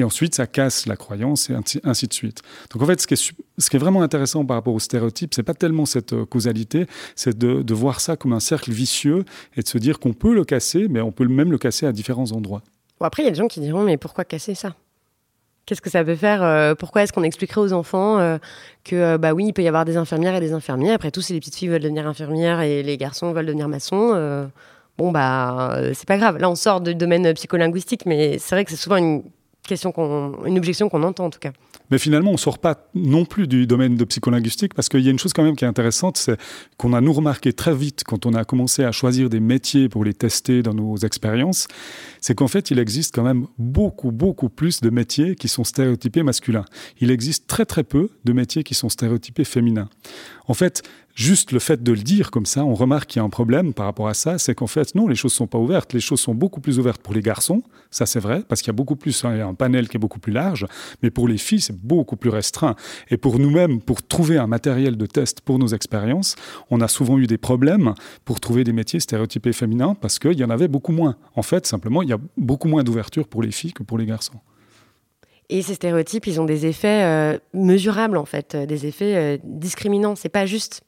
[0.00, 2.40] Et ensuite, ça casse la croyance et ainsi de suite.
[2.72, 5.34] Donc en fait, ce qui est, ce qui est vraiment intéressant par rapport aux stéréotypes,
[5.34, 9.24] c'est pas tellement cette euh, causalité, c'est de, voir ça comme un cercle vicieux
[9.56, 11.92] et de se dire qu'on peut le casser, mais on peut même le casser à
[11.92, 12.62] différents endroits.
[13.00, 14.74] Après, il y a des gens qui diront, mais pourquoi casser ça?
[15.66, 18.38] Qu'est-ce que ça peut faire euh, Pourquoi est-ce qu'on expliquerait aux enfants euh,
[18.84, 21.32] que, bah oui, il peut y avoir des infirmières et des infirmiers Après tout, si
[21.32, 24.48] les petites filles veulent devenir infirmières et les garçons veulent devenir maçons,
[25.00, 26.36] bon bah euh, c'est pas grave.
[26.36, 29.22] Là on sort du domaine psycholinguistique, mais c'est vrai que c'est souvent une
[29.66, 31.52] question qu'on, une objection qu'on entend en tout cas.
[31.90, 35.10] Mais finalement, on sort pas non plus du domaine de psycholinguistique parce qu'il y a
[35.10, 36.38] une chose quand même qui est intéressante, c'est
[36.76, 40.04] qu'on a nous remarqué très vite quand on a commencé à choisir des métiers pour
[40.04, 41.66] les tester dans nos expériences,
[42.20, 46.22] c'est qu'en fait, il existe quand même beaucoup, beaucoup plus de métiers qui sont stéréotypés
[46.22, 46.64] masculins.
[47.00, 49.88] Il existe très, très peu de métiers qui sont stéréotypés féminins.
[50.46, 50.82] En fait,
[51.14, 53.74] juste le fait de le dire comme ça, on remarque qu'il y a un problème
[53.74, 55.92] par rapport à ça, c'est qu'en fait, non, les choses sont pas ouvertes.
[55.92, 58.74] Les choses sont beaucoup plus ouvertes pour les garçons, ça c'est vrai, parce qu'il y
[58.74, 60.66] a beaucoup plus, hein, un panel qui est beaucoup plus large,
[61.02, 62.76] mais pour les filles, c'est beaucoup plus restreint.
[63.10, 66.36] Et pour nous-mêmes, pour trouver un matériel de test pour nos expériences,
[66.70, 67.94] on a souvent eu des problèmes
[68.24, 71.16] pour trouver des métiers stéréotypés féminins, parce qu'il y en avait beaucoup moins.
[71.34, 74.06] En fait, simplement, il y a beaucoup moins d'ouverture pour les filles que pour les
[74.06, 74.40] garçons.
[75.50, 79.38] Et ces stéréotypes, ils ont des effets euh, mesurables, en fait, euh, des effets euh,
[79.42, 80.14] discriminants.
[80.14, 80.82] C'est pas juste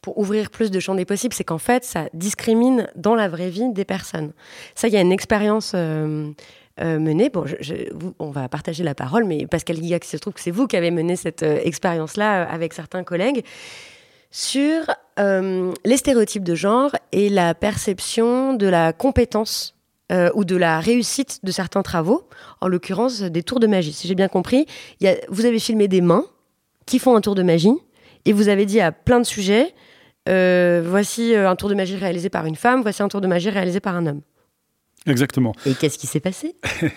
[0.00, 3.50] pour ouvrir plus de champs des possibles, c'est qu'en fait, ça discrimine dans la vraie
[3.50, 4.32] vie des personnes.
[4.74, 7.30] Ça, il y a une expérience menée.
[7.30, 7.44] Bon,
[8.18, 10.76] on va partager la parole, mais Pascal Guillac, il se trouve que c'est vous qui
[10.76, 13.44] avez mené cette expérience-là avec certains collègues
[14.30, 14.84] sur
[15.18, 19.74] les stéréotypes de genre et la perception de la compétence
[20.10, 22.26] euh, ou de la réussite de certains travaux,
[22.62, 23.92] en l'occurrence des tours de magie.
[23.92, 24.64] Si j'ai bien compris,
[25.28, 26.24] vous avez filmé des mains
[26.86, 27.74] qui font un tour de magie
[28.24, 29.87] et vous avez dit à plein de sujets, euh,
[30.82, 33.50] voici euh, un tour de magie réalisé par une femme, voici un tour de magie
[33.50, 34.20] réalisé par un homme.
[35.08, 35.54] Exactement.
[35.66, 36.54] Et qu'est-ce qui s'est passé?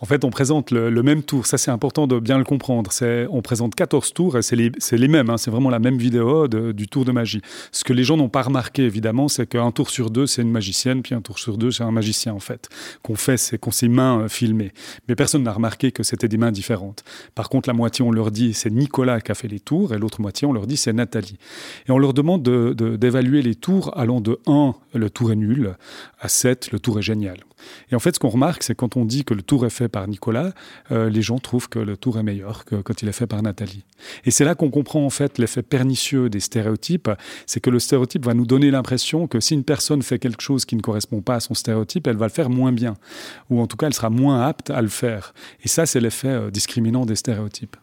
[0.00, 1.46] En fait, on présente le, même tour.
[1.46, 2.90] Ça, c'est important de bien le comprendre.
[3.30, 5.28] On présente 14 tours et c'est les, les, mêmes.
[5.28, 5.36] Hein.
[5.36, 7.42] C'est vraiment la même vidéo du tour de magie.
[7.70, 10.50] Ce que les gens n'ont pas remarqué, évidemment, c'est qu'un tour sur deux, c'est une
[10.50, 12.68] magicienne, puis un tour sur deux, c'est un magicien, en fait.
[13.02, 14.72] Qu'on fait, c'est qu'on s'est mains euh, filmées.
[15.08, 17.04] Mais personne n'a remarqué que c'était des mains différentes.
[17.34, 19.98] Par contre, la moitié, on leur dit, c'est Nicolas qui a fait les tours, et
[19.98, 21.36] l'autre moitié, on leur dit, c'est Nathalie.
[21.86, 25.74] Et on leur demande d'évaluer les tours allant de 1, le tour est nul,
[26.20, 27.38] à 7, le tour est génial.
[27.90, 29.88] Et en fait, ce qu'on remarque, c'est quand on dit que le tour est fait
[29.88, 30.52] par Nicolas,
[30.90, 33.42] euh, les gens trouvent que le tour est meilleur que quand il est fait par
[33.42, 33.84] Nathalie.
[34.24, 37.10] Et c'est là qu'on comprend en fait l'effet pernicieux des stéréotypes,
[37.46, 40.64] c'est que le stéréotype va nous donner l'impression que si une personne fait quelque chose
[40.64, 42.96] qui ne correspond pas à son stéréotype, elle va le faire moins bien,
[43.50, 45.34] ou en tout cas, elle sera moins apte à le faire.
[45.64, 47.76] Et ça, c'est l'effet euh, discriminant des stéréotypes.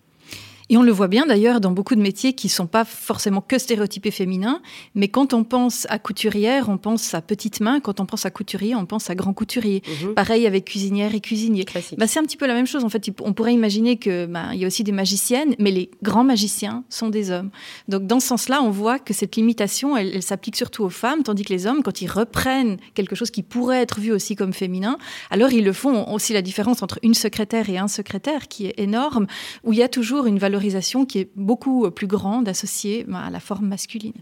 [0.70, 3.42] Et on le voit bien d'ailleurs dans beaucoup de métiers qui ne sont pas forcément
[3.42, 4.62] que stéréotypés féminins,
[4.96, 8.32] mais quand on pense à couturière, on pense à petite main, quand on pense à
[8.32, 9.82] couturier, on pense à grand couturier.
[10.04, 10.14] Mhm.
[10.14, 11.66] Pareil avec cuisinière et cuisinier.
[11.98, 13.10] Bah, c'est un petit peu la même chose en fait.
[13.22, 17.10] On pourrait imaginer que bah, y a aussi des magiciennes, mais les grands magiciens sont
[17.10, 17.50] des hommes.
[17.88, 21.24] Donc dans ce sens-là, on voit que cette limitation, elle, elle s'applique surtout aux femmes,
[21.24, 24.54] tandis que les hommes, quand ils reprennent quelque chose qui pourrait être vu aussi comme
[24.54, 24.98] féminin,
[25.30, 28.74] alors ils le font aussi la différence entre une secrétaire et un secrétaire qui est
[28.78, 29.28] énorme,
[29.64, 30.57] où il y a toujours une valeur
[31.06, 34.14] qui est beaucoup plus grande associée bah, à la forme masculine.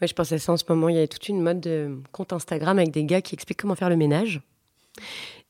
[0.00, 0.88] Oui, je pense à ça en ce moment.
[0.88, 3.74] Il y a toute une mode de compte Instagram avec des gars qui expliquent comment
[3.74, 4.40] faire le ménage.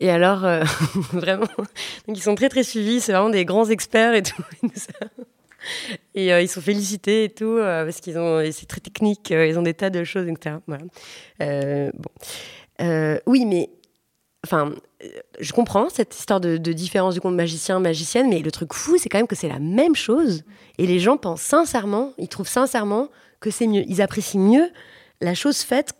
[0.00, 0.64] Et alors, euh,
[1.12, 1.46] vraiment,
[2.08, 3.00] ils sont très très suivis.
[3.00, 4.42] C'est vraiment des grands experts et tout.
[6.14, 9.30] Et, euh, ils sont félicités et tout euh, parce qu'ils ont, c'est très technique.
[9.30, 10.56] ils ont des tas de choses, etc.
[10.68, 10.76] Bon.
[13.26, 13.70] oui, mais
[14.44, 14.74] enfin,
[15.40, 19.08] je comprends cette histoire de, différence du compte magicien, magicienne, mais le truc fou, c'est
[19.08, 20.42] quand même que c'est la même chose.
[20.78, 23.08] Et les gens pensent sincèrement, ils trouvent sincèrement
[23.40, 23.84] que c'est mieux.
[23.86, 24.70] Ils apprécient mieux
[25.20, 25.92] la chose faite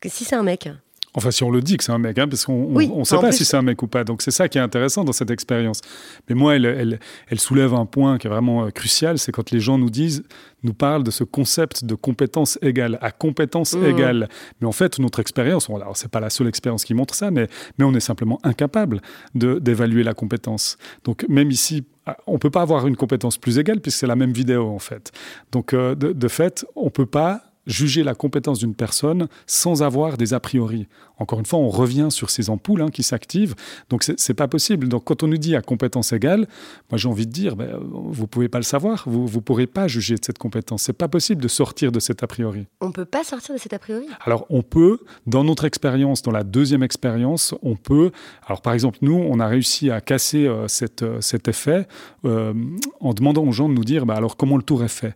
[0.00, 0.68] que si c'est un mec.
[1.16, 3.30] Enfin, si on le dit que c'est un mec, hein, parce qu'on ne sait pas
[3.30, 4.02] si c'est un mec ou pas.
[4.02, 5.80] Donc, c'est ça qui est intéressant dans cette expérience.
[6.28, 6.98] Mais moi, elle,
[7.28, 10.24] elle, soulève un point qui est vraiment euh, crucial, c'est quand les gens nous disent,
[10.64, 13.86] nous parlent de ce concept de compétence égale, à compétence mmh.
[13.86, 14.28] égale.
[14.60, 17.48] Mais en fait, notre expérience, alors c'est pas la seule expérience qui montre ça, mais,
[17.78, 19.00] mais on est simplement incapable
[19.34, 20.78] d'évaluer la compétence.
[21.04, 24.16] Donc, même ici, ah, on peut pas avoir une compétence plus égale puisque c'est la
[24.16, 25.12] même vidéo, en fait.
[25.52, 30.16] Donc, euh, de, de fait, on peut pas juger la compétence d'une personne sans avoir
[30.16, 30.86] des a priori.
[31.18, 33.54] Encore une fois, on revient sur ces ampoules hein, qui s'activent,
[33.88, 34.88] donc c'est pas possible.
[34.88, 36.48] Donc quand on nous dit à compétence égale,
[36.90, 39.86] moi j'ai envie de dire, ben, vous pouvez pas le savoir, vous ne pourrez pas
[39.86, 40.82] juger de cette compétence.
[40.82, 42.66] C'est pas possible de sortir de cet a priori.
[42.80, 44.06] On peut pas sortir de cet a priori?
[44.24, 48.10] Alors on peut, dans notre expérience, dans la deuxième expérience, on peut.
[48.46, 50.66] Alors par exemple, nous, on a réussi à casser euh,
[51.02, 51.86] euh, cet effet
[52.24, 52.54] euh,
[53.00, 55.14] en demandant aux gens de nous dire, ben, alors comment le tour est fait?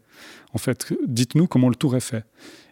[0.55, 2.25] En fait, dites-nous comment le tour est fait.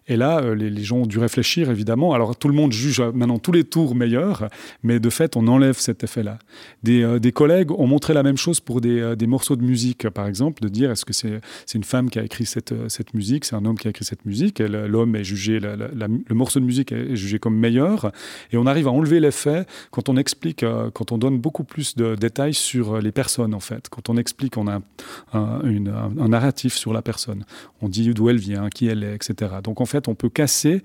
[0.09, 2.15] Et là, euh, les, gens ont dû réfléchir, évidemment.
[2.15, 4.49] Alors, tout le monde juge euh, maintenant tous les tours meilleurs,
[4.83, 6.39] mais de fait, on enlève cet effet-là.
[6.83, 10.63] Des, euh, collègues ont montré la même chose pour des, morceaux de musique, par exemple,
[10.63, 11.41] de dire est-ce que c'est
[11.75, 12.73] une femme qui a écrit cette,
[13.15, 16.65] musique, c'est un homme qui a écrit cette musique, l'homme est jugé, le morceau de
[16.65, 18.13] musique est jugé comme meilleur,
[18.53, 20.65] et on arrive à enlever l'effet quand on explique,
[20.95, 23.89] quand on donne beaucoup plus de détails sur les personnes, en fait.
[23.91, 24.81] Quand on explique, on a
[25.35, 25.61] un,
[26.19, 27.45] un narratif sur la personne.
[27.83, 29.57] On dit d'où elle vient, qui elle est, etc.
[29.63, 30.83] Donc, en fait, on peut casser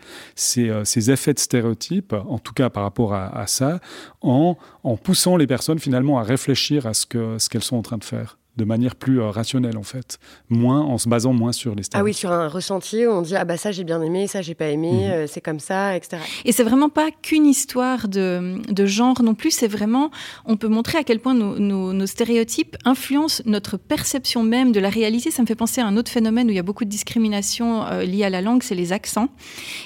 [0.58, 3.80] euh, ces, effets de stéréotypes, en tout cas par rapport à, ça,
[4.22, 4.56] en,
[5.04, 7.06] poussant les personnes finalement à réfléchir à ce
[7.50, 10.98] qu'elles sont en train de faire de manière plus euh, rationnelle en fait, moins en
[10.98, 12.02] se basant moins sur les stéréotypes.
[12.02, 14.56] Ah oui, sur un ressenti, on dit ah bah ça j'ai bien aimé, ça j'ai
[14.56, 15.12] pas aimé, mhm.
[15.12, 16.22] euh, c'est comme ça, etc.
[16.44, 20.12] Et c'est vraiment pas qu'une histoire de, de, genre non plus, c'est vraiment,
[20.46, 24.90] on peut montrer à quel point nos, nos, stéréotypes influencent notre perception même de la
[24.90, 25.32] réalité.
[25.32, 27.86] Ça me fait penser à un autre phénomène où il y a beaucoup de discrimination
[27.86, 29.30] euh, liée à la langue, c'est les accents.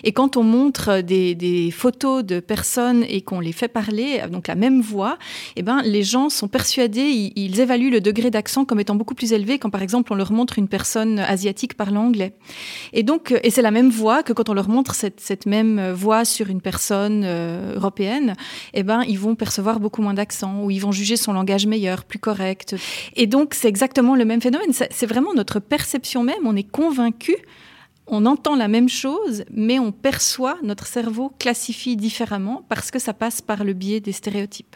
[0.04, 4.48] Et quand on montre des, des photos de personnes et qu'on les fait parler, donc
[4.48, 5.20] la même voix,
[5.56, 9.16] eh ben les gens sont persuadés, ils, ils évaluent le degré d'accent comme étant beaucoup
[9.16, 12.34] plus élevé quand, par exemple, on leur montre une personne asiatique parlant anglais.
[12.94, 15.92] Et donc, et c'est la même voix que quand on leur montre cette, cette même
[15.92, 18.36] voix sur une personne euh, européenne,
[18.74, 22.06] eh ben, ils vont percevoir beaucoup moins d'accent ou ils vont juger son langage meilleur,
[22.06, 22.76] plus correct.
[23.16, 24.72] Et donc, c'est exactement le même phénomène.
[24.72, 26.46] C'est vraiment notre perception même.
[26.46, 27.36] On est convaincu
[28.08, 33.14] on entend la même chose, mais on perçoit, notre cerveau classifie différemment parce que ça
[33.14, 34.76] passe par le biais des stéréotypes.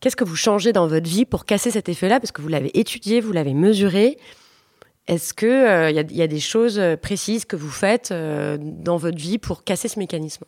[0.00, 2.18] qu'est-ce que vous changez dans votre vie pour casser cet effet-là?
[2.18, 4.18] Parce que vous l'avez étudié, vous l'avez mesuré.
[5.08, 9.38] Est-ce qu'il il y, a des choses précises que vous faites euh, dans votre vie
[9.38, 10.44] pour casser ce mécanisme?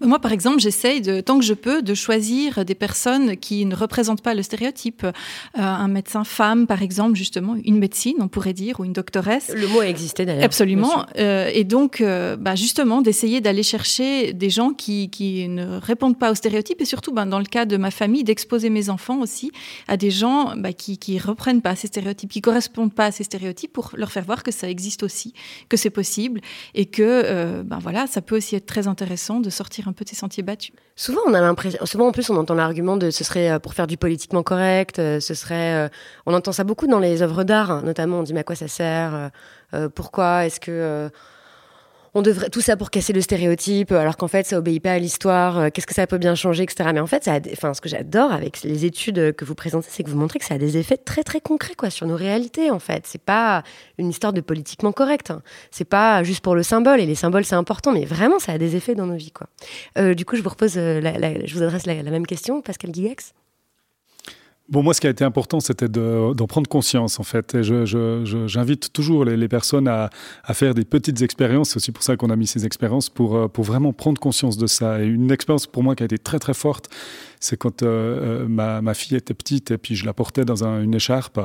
[0.00, 3.74] Moi, par exemple, j'essaye, de, tant que je peux, de choisir des personnes qui ne
[3.74, 5.04] représentent pas le stéréotype.
[5.04, 5.12] Euh,
[5.54, 9.52] un médecin femme, par exemple, justement, une médecine, on pourrait dire, ou une doctoresse.
[9.54, 10.44] Le mot a existé d'ailleurs.
[10.44, 11.06] Absolument.
[11.18, 16.18] Euh, et donc, euh, bah, justement, d'essayer d'aller chercher des gens qui, qui, ne répondent
[16.18, 19.20] pas aux stéréotypes et surtout, bah, dans le cas de ma famille, d'exposer mes enfants
[19.20, 19.50] aussi
[19.88, 23.24] à des gens bah, qui ne reprennent pas ces stéréotypes, qui correspondent pas à ces
[23.24, 25.32] stéréotypes pour leur faire voir que ça existe aussi,
[25.68, 26.40] que c'est possible
[26.74, 30.10] et que, ben voilà, ça peut aussi être très intéressant de sortir un peu de
[30.10, 30.74] sentiers battus.
[30.94, 33.74] Souvent, on a l'impression, souvent en plus, on entend l'argument de ce serait euh, pour
[33.74, 35.88] faire du politiquement correct, euh, ce serait, euh,
[36.26, 38.20] on entend ça beaucoup dans les œuvres d'art, hein, notamment.
[38.20, 39.30] On dit mais à quoi ça sert
[39.94, 41.10] Pourquoi est-ce que
[42.16, 44.98] on devrait tout ça pour casser le stéréotype, alors qu'en fait ça obéit pas à
[44.98, 45.58] l'histoire.
[45.58, 46.88] Euh, qu'est-ce que ça peut bien changer, etc.
[46.94, 50.02] Mais en fait, ça enfin, ce que j'adore avec les études que vous présentez, c'est
[50.02, 52.70] que vous montrez que ça a des effets très très concrets quoi sur nos réalités.
[52.70, 53.62] En fait, c'est pas
[53.98, 55.30] une histoire de politiquement correct.
[55.30, 55.42] Hein.
[55.70, 58.58] C'est pas juste pour le symbole et les symboles c'est important, mais vraiment ça a
[58.58, 59.48] des effets dans nos vies quoi.
[59.98, 61.02] Euh, du coup, je vous repose, euh,
[61.44, 63.34] je vous adresse la, même question, Pascal Guillex.
[64.68, 67.54] Bon, moi, ce qui a été important, c'était d'en prendre conscience, en fait.
[67.54, 70.10] Et j'invite toujours les, personnes à,
[70.42, 71.70] à, faire des petites expériences.
[71.70, 74.56] C'est aussi pour ça qu'on a mis ces expériences, pour, euh, pour vraiment prendre conscience
[74.56, 75.00] de ça.
[75.00, 76.90] Et une expérience pour moi qui a été très, très forte,
[77.40, 80.64] c'est quand euh, euh, ma, ma, fille était petite et puis je la portais dans
[80.64, 81.40] une écharpe.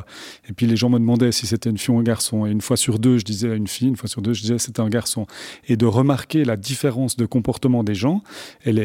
[0.49, 2.45] Et puis les gens me demandaient si c'était une fille ou un garçon.
[2.45, 4.57] Et une fois sur deux, je disais une fille, une fois sur deux, je disais
[4.57, 5.27] c'était un garçon.
[5.67, 8.23] Et de remarquer la différence de comportement des gens,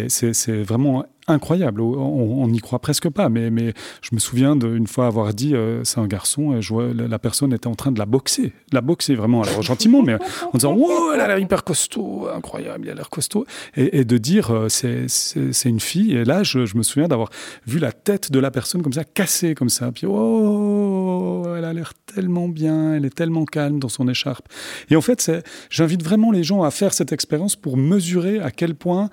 [0.08, 1.80] c'est vraiment incroyable.
[1.80, 5.82] On n'y croit presque pas, mais, mais je me souviens d'une fois avoir dit euh,
[5.84, 6.60] c'est un garçon et
[6.94, 10.50] la personne était en train de la boxer, la boxer vraiment, alors gentiment, mais en
[10.54, 14.50] disant wow, elle a l'air hyper costaud, incroyable, il a l'air costaud, et, de dire
[14.50, 16.14] euh, c'est une fille.
[16.14, 17.30] Et là, je, je, me d'avoir
[17.66, 21.72] vu la tête de la personne comme ça cassée comme ça, puis oh, elle a
[21.72, 24.48] l'air tellement bien, elle est tellement calme dans son écharpe.
[24.90, 25.30] Et en fait,
[25.70, 29.10] j'invite vraiment les gens à faire cette expérience pour mesurer à quel point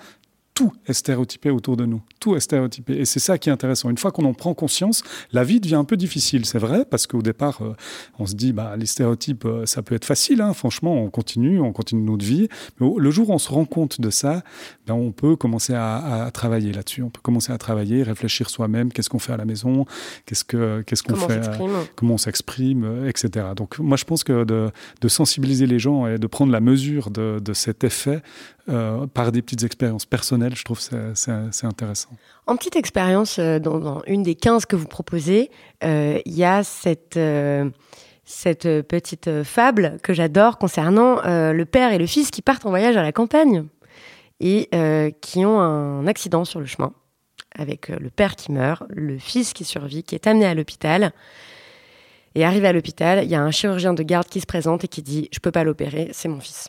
[0.54, 2.00] tout est stéréotypé autour de nous.
[2.20, 2.96] Tout est stéréotypé.
[2.96, 3.90] Et c'est ça qui est intéressant.
[3.90, 7.08] Une fois qu'on en prend conscience, la vie devient un peu difficile, c'est vrai, parce
[7.08, 7.74] qu'au départ, euh,
[8.20, 10.54] on se dit, bah, les stéréotypes, euh, ça peut être facile, hein.
[10.54, 12.48] franchement, on continue, on continue notre vie.
[12.78, 14.44] Mais le jour où on se rend compte de ça,
[14.86, 17.02] ben, on peut commencer à, travailler là-dessus.
[17.02, 19.86] On peut commencer à travailler, réfléchir soi-même, qu'est-ce qu'on fait à la maison,
[20.26, 21.50] qu'est-ce qu'on qu'est-ce qu'on fait,
[21.96, 23.46] comment on s'exprime, euh, etc.
[23.56, 24.70] Donc moi, je pense que de,
[25.08, 28.22] sensibiliser les gens et de prendre la mesure de, de cet effet
[28.70, 32.10] euh, par des petites expériences personnelles, je trouve c'est intéressant.
[32.46, 35.50] En petite expérience, euh, dans, une des 15 que vous proposez,
[35.82, 37.18] euh, il y a cette,
[38.24, 42.96] cette petite fable que j'adore concernant le père et le fils qui partent en voyage
[42.96, 43.66] à la campagne
[44.40, 44.68] et
[45.20, 46.92] qui ont un accident sur le chemin
[47.56, 51.12] avec le père qui meurt, le fils qui survit, qui est amené à l'hôpital.
[52.34, 54.88] Et arrivé à l'hôpital, il y a un chirurgien de garde qui se présente et
[54.88, 56.68] qui dit Je peux pas l'opérer, c'est mon fils.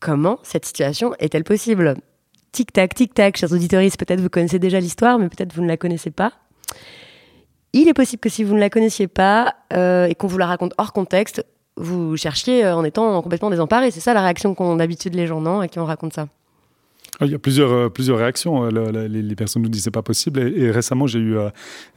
[0.00, 1.96] Comment cette situation est-elle possible?
[2.56, 6.10] Tic-tac, tic-tac, chers auditeurs, peut-être vous connaissez déjà l'histoire, mais peut-être vous ne la connaissez
[6.10, 6.32] pas.
[7.74, 10.46] Il est possible que si vous ne la connaissiez pas euh, et qu'on vous la
[10.46, 11.44] raconte hors contexte,
[11.76, 13.90] vous cherchiez euh, en étant complètement désemparé.
[13.90, 16.28] C'est ça la réaction qu'ont d'habitude les gens, non, à qui on raconte ça?
[17.20, 18.64] Ah, il y a plusieurs, euh, réactions.
[18.70, 20.40] les, personnes nous disent c'est pas possible.
[20.40, 21.36] Et, récemment, j'ai eu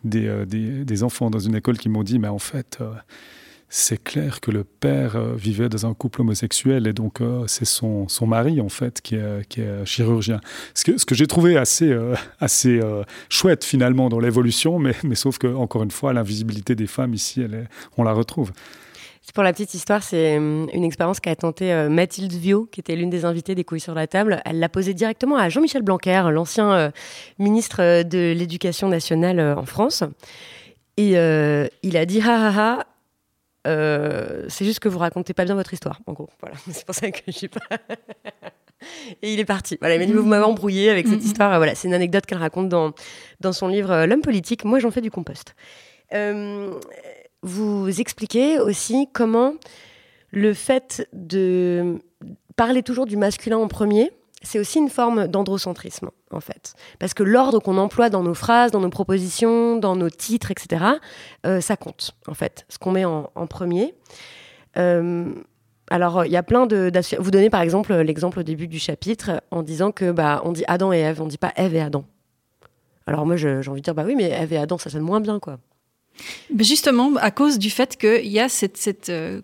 [0.04, 2.80] des, enfants dans une école qui m'ont dit mais en fait,
[3.70, 7.66] c'est clair que le père euh, vivait dans un couple homosexuel et donc euh, c'est
[7.66, 10.42] son, son mari en fait qui est, chirurgien.
[10.74, 12.80] Ce que, ce que j'ai trouvé assez, euh, assez
[13.30, 17.46] chouette finalement dans l'évolution, mais, mais sauf que encore une fois l'invisibilité des femmes ici,
[17.98, 18.52] on la retrouve.
[19.36, 23.26] Pour la petite histoire, c'est une expérience qu'a tenté Mathilde Viau, qui était l'une des
[23.26, 24.42] invitées des couilles sur la table.
[24.44, 26.92] Elle l'a posée directement à Jean-Michel Blanquer, l'ancien
[27.38, 30.04] ministre de l'Éducation nationale en France.
[30.98, 32.86] Et il a dit ha ha ha,
[33.70, 36.30] euh, c'est juste que vous racontez pas bien votre histoire, en gros.
[36.42, 37.62] Voilà, c'est pour ça que je suis pas.
[39.22, 39.78] Et il est parti.
[39.82, 41.26] Voilà, il m'a dit vous m'avez embrouillé avec cette mm-hmm.
[41.26, 41.58] histoire.
[41.58, 42.94] Voilà, c'est une anecdote qu'elle raconte dans
[43.42, 44.64] dans son livre euh, L'homme politique.
[44.64, 45.54] Moi, j'en fais du compost.
[46.14, 46.74] Euh,
[47.42, 49.54] vous expliquez aussi comment
[50.32, 52.00] le fait de
[52.56, 56.73] parler toujours du masculin en premier c'est aussi une forme d'androcentrisme, en fait.
[56.97, 60.86] Parce que l'ordre qu'on emploie dans nos phrases, dans nos propositions, dans nos titres, etc.,
[61.45, 63.95] euh, ça compte, en fait, ce qu'on met en, premier.
[64.78, 65.34] Euh,
[65.89, 66.91] alors, il y a plein de...
[67.19, 70.63] Vous donnez, par exemple, l'exemple au début du chapitre en disant que bah, on dit
[70.67, 72.06] Adam et Ève, on ne dit pas Ève et Adam.
[73.08, 75.19] Alors moi, j'ai envie de dire, bah oui, mais Ève et Adam, ça sonne moins
[75.19, 75.58] bien, quoi.
[76.58, 79.41] Justement, à cause du fait qu'il y a cette, euh,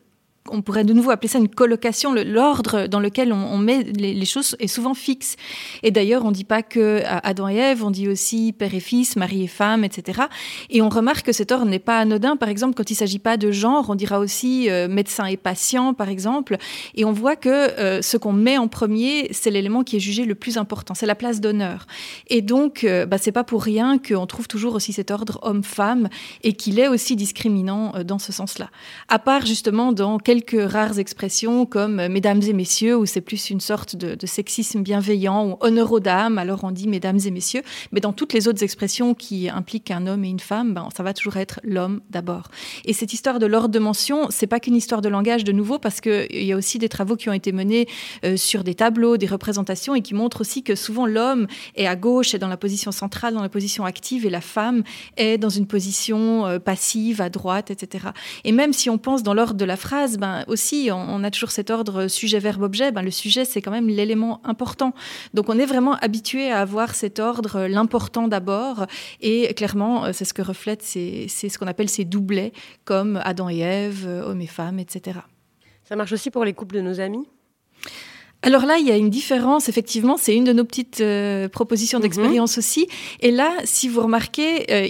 [0.50, 2.14] on pourrait de nouveau appeler ça une colocation.
[2.14, 5.38] L'ordre dans lequel on, met les, choses est souvent fixe.
[5.82, 8.80] Et d'ailleurs, on ne dit pas que Adam et Ève, on dit aussi père et
[8.80, 10.22] fils, mari et femme, etc.
[10.70, 12.36] Et on remarque que cet ordre n'est pas anodin.
[12.36, 15.38] Par exemple, quand il ne s'agit pas de genre, on dira aussi euh, médecin et
[15.38, 16.58] patient, par exemple.
[16.94, 20.26] Et on voit que euh, ce qu'on met en premier, c'est l'élément qui est jugé
[20.26, 20.94] le plus important.
[20.94, 21.88] C'est la place d'honneur.
[22.28, 26.08] Et donc, euh, bah, c'est pas pour rien qu'on trouve toujours aussi cet ordre homme-femme
[26.44, 28.70] et qu'il est aussi discriminant dans ce sens-là.
[29.10, 33.50] À part justement dans quelques rares expressions comme euh, mesdames et messieurs, où c'est plus
[33.50, 37.62] une sorte de, sexisme bienveillant, ou honneur aux dames, alors on dit mesdames et messieurs.
[37.92, 41.04] Mais dans toutes les autres expressions qui impliquent un homme et une femme, ben, ça
[41.04, 42.50] va toujours être l'homme d'abord.
[42.86, 45.80] Et cette histoire de l'ordre de mention, c'est pas qu'une histoire de langage de nouveau,
[45.80, 47.88] parce qu'il y a aussi des travaux qui ont été menés
[48.26, 51.96] euh, sur des tableaux, des représentations, et qui montrent aussi que souvent l'homme est à
[51.96, 54.84] gauche, est dans la position centrale, dans la position active, et la femme
[55.18, 58.08] est dans une position euh, passive, à droite, etc.
[58.44, 61.30] Et même si on pense dans l'ordre de la phrase, ben, ben, aussi, on, a
[61.30, 62.92] toujours cet ordre sujet-verbe-objet.
[62.92, 64.94] Ben, le sujet, c'est quand même l'élément important.
[65.36, 68.88] Donc, on est vraiment habitué à avoir cet ordre, l'important d'abord.
[69.22, 72.54] Et clairement, c'est ce que reflète, c'est ce qu'on appelle ces doublets,
[72.86, 75.20] comme Adam et Ève, hommes et femmes, etc.
[75.84, 77.28] Ça marche aussi pour les couples de nos amis?
[78.46, 82.00] Alors là, il y a une différence, effectivement, c'est une de nos petites euh, propositions
[82.00, 82.60] d'expérience mhm.
[82.60, 82.88] aussi.
[83.22, 84.88] Et là, si vous remarquez, euh,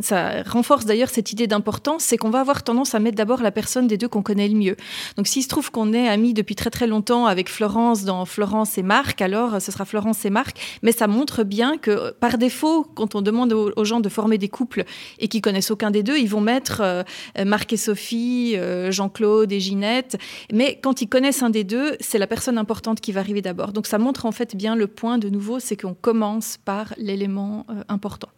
[0.00, 3.50] ça renforce d'ailleurs cette idée d'importance, c'est qu'on va avoir tendance à mettre d'abord la
[3.50, 4.76] personne des deux qu'on connaît le mieux.
[5.18, 8.78] Donc s'il se trouve qu'on est amis depuis très très longtemps avec Florence dans Florence
[8.78, 10.56] et Marc, alors ce sera Florence et Marc.
[10.82, 14.48] Mais ça montre bien que par défaut, quand on demande aux, gens de former des
[14.48, 14.84] couples
[15.18, 17.02] et qui connaissent aucun des deux, ils vont mettre euh,
[17.44, 18.56] Marc et Sophie,
[18.88, 20.16] Jean-Claude et Ginette.
[20.50, 23.72] Mais quand ils connaissent un des deux, c'est la personne importante qui va arriver d'abord.
[23.72, 27.66] Donc ça montre en fait bien le point de nouveau, c'est qu'on commence par l'élément
[27.70, 28.28] euh, important.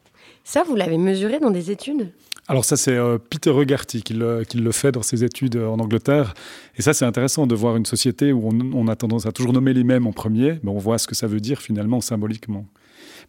[0.44, 2.12] Ça, vous l'avez mesuré dans des études?
[2.48, 5.66] Alors ça, c'est euh, Peter Regarty qui le, qui le, fait dans ses études euh,
[5.66, 6.34] en Angleterre.
[6.76, 9.72] Et ça, c'est intéressant de voir une société où on, a tendance à toujours nommer
[9.72, 12.64] les mêmes en premier, mais on voit ce que ça veut dire finalement symboliquement.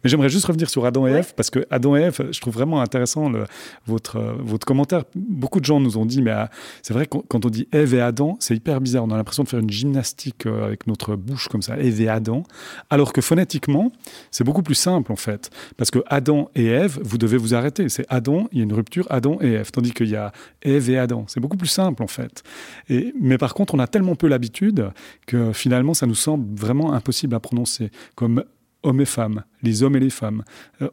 [0.02, 2.54] Mais j'aimerais juste revenir sur Adam et Ève, parce que Adam et Ève, je trouve
[2.54, 3.44] vraiment intéressant le,
[3.86, 5.04] votre, votre commentaire.
[5.14, 6.50] Beaucoup de gens nous ont dit, mais ah,
[6.82, 9.04] c'est vrai, quand, quand on dit Ève et Adam, c'est hyper bizarre.
[9.04, 12.08] On a l'impression de faire une gymnastique euh, avec notre bouche comme ça, Ève et
[12.08, 12.44] Adam.
[12.90, 13.92] Alors que phonétiquement,
[14.30, 15.50] c'est beaucoup plus simple en fait.
[15.76, 17.88] Parce que Adam et Ève, vous devez vous arrêter.
[17.88, 19.70] C'est Adam, il y a une rupture, Adam et Ève.
[19.70, 20.32] Tandis qu'il y a
[20.62, 21.24] Ève et Adam.
[21.28, 22.42] C'est beaucoup plus simple en fait.
[22.88, 24.90] Et, mais par contre, on a tellement peu l'habitude
[25.26, 27.90] que finalement, ça nous semble vraiment impossible à prononcer.
[28.14, 28.44] Comme
[28.88, 30.42] hommes et femmes, les hommes et les femmes.
[30.82, 30.88] Euh,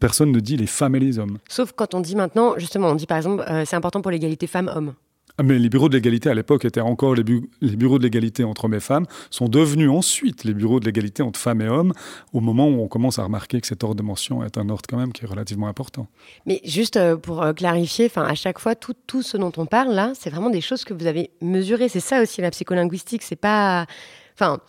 [0.00, 1.38] personne ne dit les femmes et les hommes.
[1.48, 4.46] Sauf quand on dit maintenant, justement, on dit par exemple, euh, c'est important pour l'égalité
[4.46, 4.94] femmes-hommes.
[5.38, 7.24] Ah, mais les bureaux de l'égalité à l'époque étaient encore les,
[7.62, 11.22] les bureaux de l'égalité entre hommes et femmes, sont devenus ensuite les bureaux de l'égalité
[11.22, 11.94] entre femmes et hommes,
[12.34, 14.82] au moment où on commence à remarquer que cet ordre de mention est un ordre
[14.86, 16.06] quand même qui est relativement important.
[16.44, 19.94] Mais juste euh, pour clarifier, enfin à chaque fois, tout, tout ce dont on parle
[19.94, 21.88] là, c'est vraiment des choses que vous avez mesurées.
[21.88, 23.22] C'est ça aussi la psycholinguistique.
[23.22, 23.86] C'est pas,
[24.34, 24.60] enfin,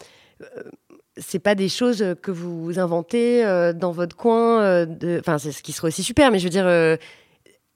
[1.17, 4.61] c'est pas des choses que vous inventez euh, dans votre coin.
[4.61, 6.97] Euh, enfin, c'est ce qui serait aussi super, mais je veux dire, euh,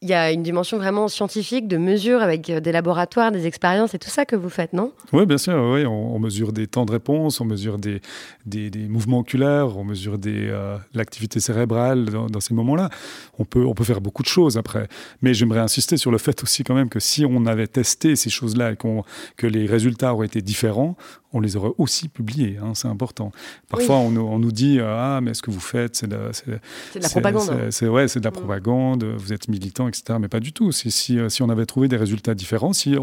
[0.01, 3.99] il y a une dimension vraiment scientifique de mesure avec des laboratoires, des expériences et
[3.99, 4.93] tout ça que vous faites, non?
[5.11, 5.55] Oui, bien sûr.
[5.73, 8.01] Oui, on, mesure des temps de réponse, on mesure des,
[8.45, 10.55] des, mouvements oculaires, on mesure des,
[10.93, 12.89] l'activité cérébrale dans, ces moments-là.
[13.39, 14.87] On peut, on peut faire beaucoup de choses après.
[15.23, 18.29] Mais j'aimerais insister sur le fait aussi quand même que si on avait testé ces
[18.29, 18.77] choses-là et
[19.35, 20.95] que les résultats auraient été différents,
[21.33, 23.31] on les aurait aussi publiés, hein, c'est important.
[23.69, 27.67] Parfois, on, nous dit Ah, mais ce que vous faites, c'est de, de, la propagande.
[27.69, 28.33] C'est ouais, de la mm.
[28.33, 29.86] propagande, vous êtes militant,
[30.19, 30.71] Mais pas du tout.
[30.71, 32.95] Si, si, on avait trouvé des résultats différents, si,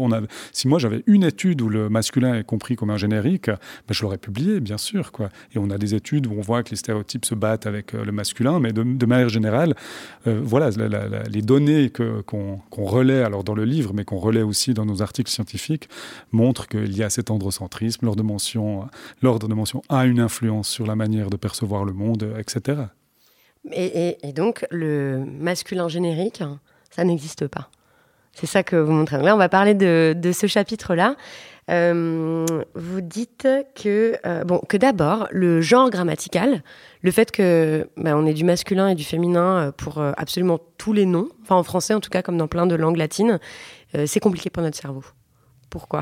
[0.65, 4.17] moi j'avais une étude où le masculin est compris comme un générique, ben, je l'aurais
[4.17, 5.11] publié, bien sûr.
[5.53, 8.03] Et on a des études où on voit que les stéréotypes se battent avec euh,
[8.03, 9.75] le masculin, mais de, manière générale,
[10.27, 10.69] euh, voilà,
[11.29, 15.31] les données qu'on relaie alors dans le livre, mais qu'on relaie aussi dans nos articles
[15.31, 15.89] scientifiques,
[16.31, 18.87] montrent qu'il y a cet androcentrisme de mention,
[19.21, 22.83] l'ordre de mention a une influence sur la manière de percevoir le monde, etc.
[23.71, 26.43] Et, donc, le masculin générique,
[26.89, 27.69] ça n'existe pas.
[28.35, 29.21] C'est ça que vous montrez.
[29.21, 31.15] Là, on va parler de, ce chapitre-là.
[31.71, 36.61] Euh, vous dites que, euh, bon, que d'abord, le genre grammatical,
[37.01, 40.93] le fait que bah, on ait du masculin et du féminin euh, pour absolument tous
[40.93, 43.39] les noms, enfin en français en tout cas, comme dans plein de langues latines,
[44.05, 45.03] c'est compliqué pour notre cerveau.
[45.69, 46.01] Pourquoi?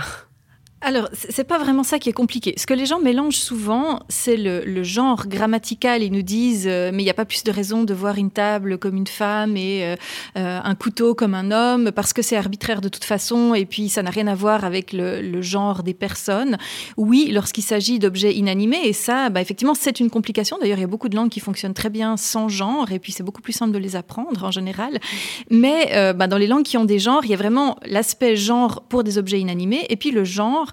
[0.84, 2.54] Alors, c'est pas vraiment ça qui est compliqué.
[2.58, 6.04] Ce que les gens mélangent souvent, c'est le, genre grammatical.
[6.04, 8.32] Ils nous disent, euh, mais il n'y a pas plus de raison de voir une
[8.32, 9.96] table comme une femme et euh,
[10.38, 13.88] euh, un couteau comme un homme, parce que c'est arbitraire de toute façon, et puis
[13.88, 16.58] ça n'a rien à voir avec le, genre des personnes.
[16.98, 20.58] Oui, lorsqu'il s'agit d'objets inanimés, et ça, bah, effectivement, c'est une complication.
[20.60, 23.14] D'ailleurs, il y a beaucoup de langues qui fonctionnent très bien sans genre, et puis
[23.14, 25.00] c'est beaucoup plus simple de les apprendre en général.
[25.50, 28.84] Mais bah, dans les langues qui ont des genres, il y a vraiment l'aspect genre
[28.90, 30.73] pour des objets inanimés, et puis le genre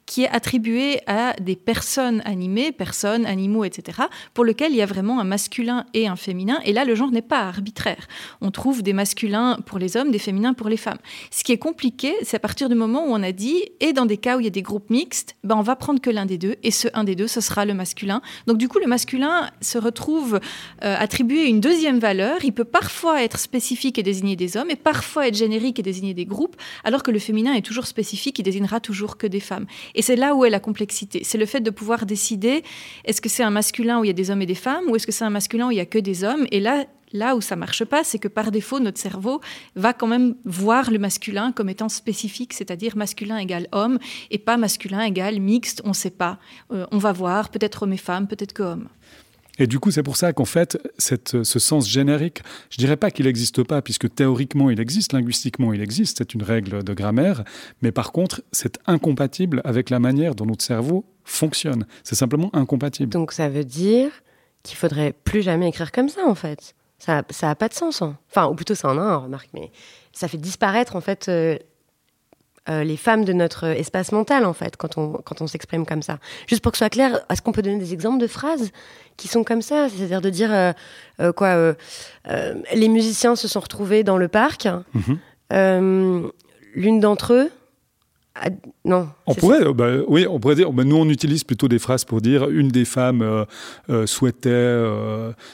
[0.11, 3.97] qui est attribué à des personnes animées, personnes, animaux, etc.,
[4.33, 6.59] pour lequel il y a vraiment un masculin et un féminin.
[6.65, 8.09] Et là, le genre n'est pas arbitraire.
[8.41, 10.97] On trouve des masculins pour les hommes, des féminins pour les femmes.
[11.29, 14.05] Ce qui est compliqué, c'est à partir du moment où on a dit, et dans
[14.05, 16.25] des cas où il y a des groupes mixtes, ben on va prendre que l'un
[16.25, 18.21] des deux, et ce un des deux, ce sera le masculin.
[18.47, 20.41] Donc du coup, le masculin se retrouve
[20.83, 22.43] euh, attribué une deuxième valeur.
[22.43, 26.13] Il peut parfois être spécifique et désigner des hommes, et parfois être générique et désigner
[26.13, 29.67] des groupes, alors que le féminin est toujours spécifique, il désignera toujours que des femmes.
[30.01, 31.21] C'est là où est la complexité.
[31.23, 32.63] C'est le fait de pouvoir décider
[33.05, 34.95] est-ce que c'est un masculin où il y a des hommes et des femmes ou
[34.95, 36.45] est-ce que c'est un masculin où il y a que des hommes.
[36.51, 39.41] Et là, là où ça marche pas, c'est que par défaut, notre cerveau
[39.75, 43.99] va quand même voir le masculin comme étant spécifique, c'est-à-dire masculin égale homme
[44.29, 45.81] et pas masculin égale mixte.
[45.85, 46.39] On ne sait pas.
[46.71, 48.87] Euh, on va voir, peut-être homme et femme, peut-être que homme.
[49.61, 52.41] Et du coup, c'est pour ça qu'en fait, ce sens générique,
[52.71, 56.41] je dirais pas qu'il n'existe pas, puisque théoriquement il existe, linguistiquement il existe, c'est une
[56.41, 57.43] règle de grammaire,
[57.83, 61.85] mais par contre, c'est incompatible avec la manière dont notre cerveau fonctionne.
[62.03, 63.11] C'est simplement incompatible.
[63.11, 64.09] Donc ça veut dire
[64.63, 66.73] qu'il faudrait plus jamais écrire comme ça, en fait.
[66.97, 68.01] Ça n'a pas de sens.
[68.01, 68.17] Hein.
[68.31, 69.69] Enfin, ou plutôt ça en a un, remarque, mais
[70.11, 71.59] ça fait disparaître, en fait, euh,
[72.69, 76.03] euh, les femmes de notre espace mental, en fait, quand on, quand on s'exprime comme
[76.03, 76.19] ça.
[76.47, 78.69] Juste pour que ce soit clair, est-ce qu'on peut donner des exemples de phrases
[79.17, 79.87] qui sont comme ça?
[79.89, 80.71] C'est-à-dire de dire, euh,
[81.21, 81.73] euh, quoi,
[82.75, 86.29] les musiciens se sont retrouvés dans le parc, mhm.
[86.75, 87.49] l'une d'entre eux
[88.85, 89.09] non.
[89.27, 90.71] On pourrait, bah, oui, on pourrait dire.
[90.71, 93.45] Bah, nous, on utilise plutôt des phrases pour dire une des femmes
[94.05, 94.77] souhaitait,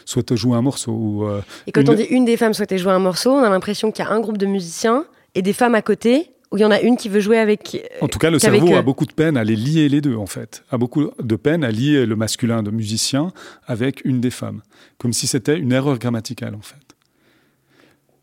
[0.05, 1.27] souhaitait jouer un morceau.
[1.65, 4.05] et quand on dit une des femmes souhaitait jouer un morceau, on a l'impression qu'il
[4.05, 5.05] y a un groupe de musiciens
[5.35, 7.75] et des femmes à côté où il y en a une qui veut jouer avec.
[7.75, 10.15] Euh, en tout cas, le cerveau a beaucoup de peine à les lier les deux,
[10.15, 10.63] en fait.
[10.71, 13.31] A beaucoup de peine à lier le masculin de musicien
[13.65, 14.61] avec une des femmes.
[14.97, 16.77] Comme si c'était une erreur grammaticale, en fait.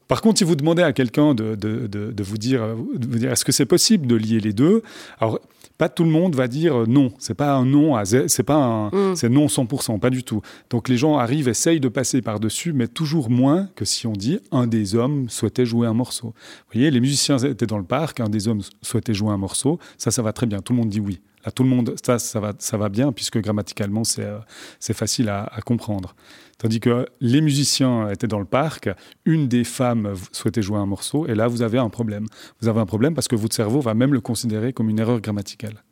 [0.09, 3.53] Par contre, si vous demandez à quelqu'un de, de, de, vous dire, dire est-ce que
[3.53, 4.83] c'est possible de lier les deux
[5.19, 5.41] Alors,
[5.79, 7.13] pas tout le monde va dire non.
[7.19, 9.17] C'est pas un non, c'est pas un, mm.
[9.17, 10.41] c'est non 100%, pas du tout.
[10.71, 14.39] Donc les gens arrivent, essayent de passer par-dessus, mais toujours moins que si on dit
[14.53, 16.29] un des hommes souhaitait jouer un morceau.
[16.29, 19.79] Vous voyez, les musiciens étaient dans le parc, un des hommes souhaitait jouer un morceau,
[19.99, 20.61] ça, ça va très bien.
[20.61, 21.21] Tout le monde dit oui.
[21.45, 24.39] Là, tout le monde, ça, ça va, ça va bien, puisque grammaticalement, c'est euh,
[24.79, 26.15] facile à, à, comprendre.
[26.59, 28.89] Tandis que les musiciens étaient dans le parc,
[29.25, 32.27] une des femmes souhaitait jouer un morceau, et là, vous avez un problème.
[32.61, 35.21] Vous avez un problème parce que votre cerveau va même le considérer comme une erreur
[35.21, 35.83] grammaticale.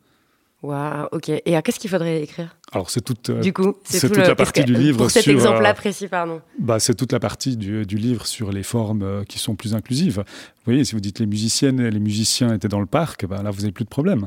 [0.63, 1.29] Waouh, ok.
[1.29, 2.55] Et qu'est-ce qu'il faudrait écrire?
[2.71, 4.97] Alors, c'est toute, du coup, c'est toute la partie du livre.
[4.97, 6.41] Pour cet exemple-là précis, pardon.
[6.57, 9.75] Bah, c'est toute la partie du, du, livre sur les formes euh, qui sont plus
[9.75, 10.23] inclusives.
[10.25, 13.43] Vous voyez, si vous dites les musiciennes et les musiciens étaient dans le parc, bah,
[13.43, 14.25] là, vous n'avez plus de problème.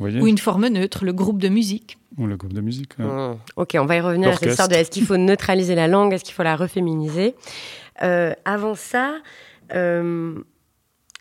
[0.00, 1.98] Ou une forme neutre, le groupe de musique.
[2.18, 2.98] Ou le groupe de musique.
[2.98, 3.34] Hmm.
[3.56, 6.12] Ok, on va y revenir à cette histoire de est-ce qu'il faut neutraliser la langue,
[6.12, 7.34] est-ce qu'il faut la reféminiser?
[8.02, 9.16] Euh, avant ça,
[9.72, 10.34] euh,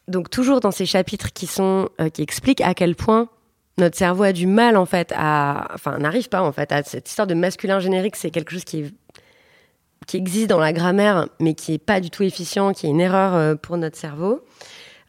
[0.08, 3.30] donc toujours dans ces chapitres qui sont euh, qui expliquent à quel point
[3.78, 7.08] notre cerveau a du mal en fait à, enfin n'arrive pas en fait à cette
[7.08, 8.94] histoire de masculin générique, c'est quelque chose qui
[10.08, 13.00] qui existe dans la grammaire, mais qui est pas du tout efficient, qui est une
[13.00, 14.44] erreur pour notre cerveau.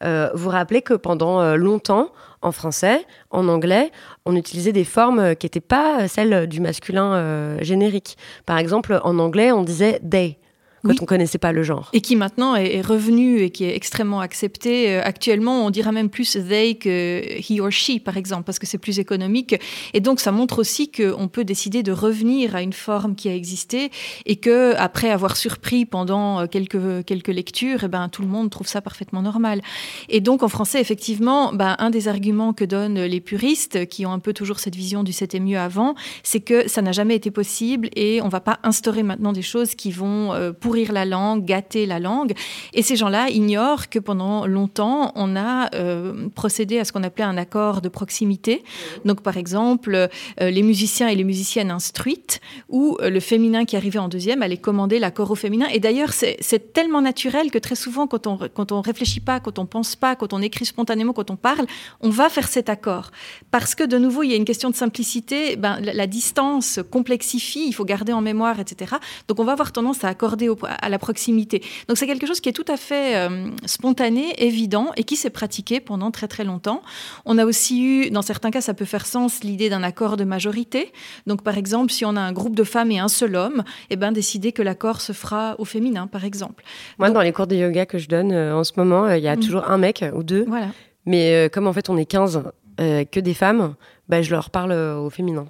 [0.01, 2.13] vous rappelez que pendant longtemps,
[2.45, 3.91] en français, en anglais,
[4.27, 8.17] on utilisait des formes qui n'étaient pas celles du masculin euh, générique.
[8.47, 10.39] Par exemple, en anglais, on disait they
[10.85, 11.91] quand on connaissait pas le genre.
[11.93, 14.91] Et qui maintenant est, revenu et qui est extrêmement accepté.
[14.91, 18.67] Euh, actuellement, on dira même plus they que he or she, par exemple, parce que
[18.67, 19.57] c'est plus économique.
[19.95, 23.35] Et donc, ça montre aussi qu'on peut décider de revenir à une forme qui a
[23.35, 23.91] existé
[24.27, 28.51] et que après avoir surpris pendant euh, quelques, quelques lectures, eh ben, tout le monde
[28.51, 29.63] trouve ça parfaitement normal.
[30.09, 34.13] Et donc, en français, effectivement, ben, un des arguments que donnent les puristes, qui ont
[34.13, 37.31] un peu toujours cette vision du c'était mieux avant, c'est que ça n'a jamais été
[37.31, 40.53] possible et on va pas instaurer maintenant des choses qui vont euh,
[40.83, 42.33] pour la langue, gâter la langue.
[42.73, 47.25] Et ces gens-là ignorent que pendant longtemps, on a euh, procédé à ce qu'on appelait
[47.25, 48.65] un accord de proximité.
[49.05, 53.77] Donc, par exemple, euh, les musiciens et les musiciennes instruites, ou euh, le féminin qui
[53.77, 55.67] arrivait en deuxième allait commander l'accord au féminin.
[55.73, 59.59] Et d'ailleurs, c'est tellement naturel que très souvent, quand on quand on réfléchit pas, quand
[59.59, 61.67] on pense pas, quand on écrit spontanément, quand on parle,
[62.01, 63.11] on va faire cet accord.
[63.51, 65.57] Parce que, de nouveau, il y a une question de simplicité.
[65.57, 68.97] Ben, la, la distance complexifie, il faut garder en mémoire, etc.
[69.29, 71.63] Donc, on va avoir tendance à accorder au, à la proximité.
[71.89, 75.31] Donc c'est quelque chose qui est tout à fait euh, spontané, évident et qui s'est
[75.31, 76.83] pratiqué pendant très très longtemps.
[77.25, 80.25] On a aussi eu, dans certains cas, ça peut faire sens, l'idée d'un accord de
[80.25, 80.93] majorité.
[81.27, 83.97] Donc par exemple, si on a un groupe de femmes et un seul homme, eh
[83.97, 86.65] ben décider que l'accord se fera au féminin, par exemple.
[86.99, 89.25] Moi, dans les cours de yoga que je donne euh, en ce moment, euh, il
[89.25, 89.41] y a mm.
[89.41, 90.45] toujours un mec ou deux.
[90.47, 90.69] Voilà.
[91.07, 92.45] Mais comme en fait on est 15
[92.79, 93.75] que des femmes,
[94.09, 95.47] bah, je leur parle au féminin.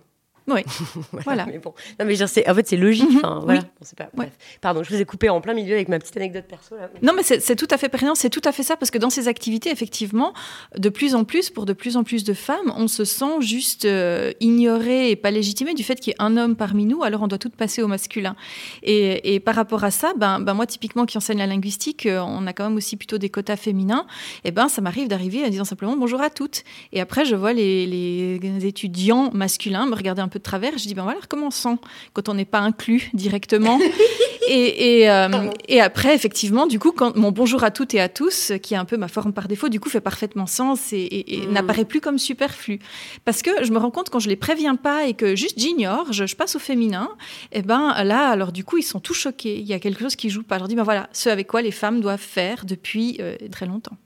[0.47, 0.61] Oui,
[1.25, 1.47] voilà.
[1.47, 3.11] Mais bon, non, mais c'est, en fait, c'est logique.
[3.11, 3.41] Mhm.
[3.45, 3.63] Voilà.
[3.97, 4.27] pas,
[4.61, 6.77] Pardon, je vous ai coupé en plein milieu avec ma petite anecdote perso.
[6.77, 6.91] Là.
[7.03, 8.15] Non, mais c'est, tout à fait pertinent.
[8.15, 10.35] C'est tout à fait ça parce que dans ces activités, effectivement,
[10.77, 13.87] de plus en plus, pour de plus en plus de femmes, on se sent juste
[13.87, 17.03] euh, ignoré et pas légitimé du fait qu'il y ait un homme parmi nous.
[17.03, 18.37] Alors, on doit tout passer au masculin.
[18.83, 22.21] Et, et par rapport à ça, ben, ben, moi, typiquement, qui enseigne la linguistique, euh,
[22.21, 24.07] on a quand même aussi plutôt des quotas féminins.
[24.45, 26.65] Et ben, ça m'arrive d'arriver en disant simplement bonjour à toutes.
[26.93, 30.77] Et après, je vois les, les étudiants masculins me regarder un peu de travers.
[30.79, 31.79] Je dis, ben voilà, recommençons
[32.13, 33.79] quand on n'est pas inclus directement.
[34.49, 38.53] et, euh, et, après, effectivement, du coup, quand mon bonjour à toutes et à tous,
[38.63, 41.53] qui est un peu ma forme par défaut, du coup, fait parfaitement sens et, mm.
[41.53, 42.79] n'apparaît plus comme superflu.
[43.25, 46.13] Parce que je me rends compte quand je les préviens pas et que juste j'ignore,
[46.13, 47.11] je, passe au féminin,
[47.53, 49.57] et eh ben là, alors du coup, ils sont tout choqués.
[49.59, 50.57] Il y a quelque chose qui joue pas.
[50.57, 53.67] Je leur dis, ben voilà, ce avec quoi les femmes doivent faire depuis euh, très
[53.67, 53.97] longtemps.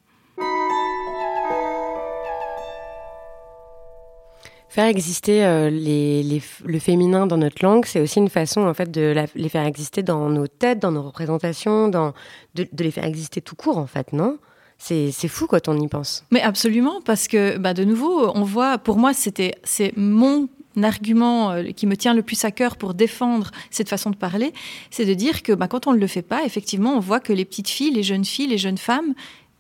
[4.68, 9.14] Faire exister euh, le féminin dans notre langue, c'est aussi une façon en fait de
[9.34, 12.12] les faire exister dans nos têtes, dans nos représentations, dans,
[12.54, 14.38] de, les faire exister tout court en fait, non?
[14.76, 16.24] C'est fou quand on y pense.
[16.30, 20.48] Mais absolument, parce que bah, de nouveau, on voit, pour moi, c'était c'est mon
[20.84, 24.52] argument euh, qui me tient le plus à cœur pour défendre cette façon de parler,
[24.90, 27.32] c'est de dire que bah, quand on ne le fait pas, effectivement, on voit que
[27.32, 29.14] les petites filles, les jeunes filles, les jeunes femmes,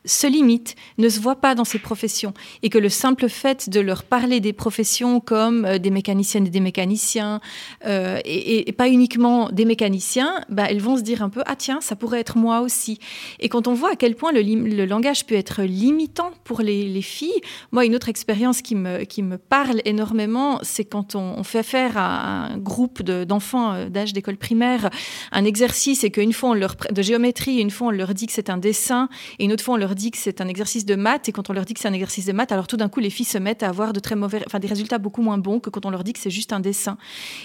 [0.08, 2.32] se limite, ne se voit pas dans ces professions
[2.62, 6.50] et que le simple fait de leur parler des professions comme euh, des mécaniciennes et
[6.50, 7.40] des mécaniciens
[7.84, 11.80] euh, et, pas uniquement des mécaniciens, bah, elles vont se dire un peu ah tiens
[11.80, 12.98] ça pourrait être moi aussi.
[13.40, 17.40] Et quand on voit à quel point le, langage peut être limitant pour les, filles,
[17.72, 21.96] moi une autre expérience qui me qui me parle énormément, c'est quand on, fait faire
[21.96, 24.90] à un groupe d'enfants euh, d'âge d'école primaire
[25.32, 28.32] un exercice et qu'une fois on leur de géométrie, une fois on leur dit que
[28.32, 30.94] c'est un dessin et une autre fois on leur dit que c'est un exercice de
[30.94, 32.88] maths et quand on leur dit que c'est un exercice de maths, alors tout d'un
[32.88, 35.38] coup les filles se mettent à avoir de très mauvais, enfin des résultats beaucoup moins
[35.38, 36.96] bons que quand on leur dit que c'est juste un dessin.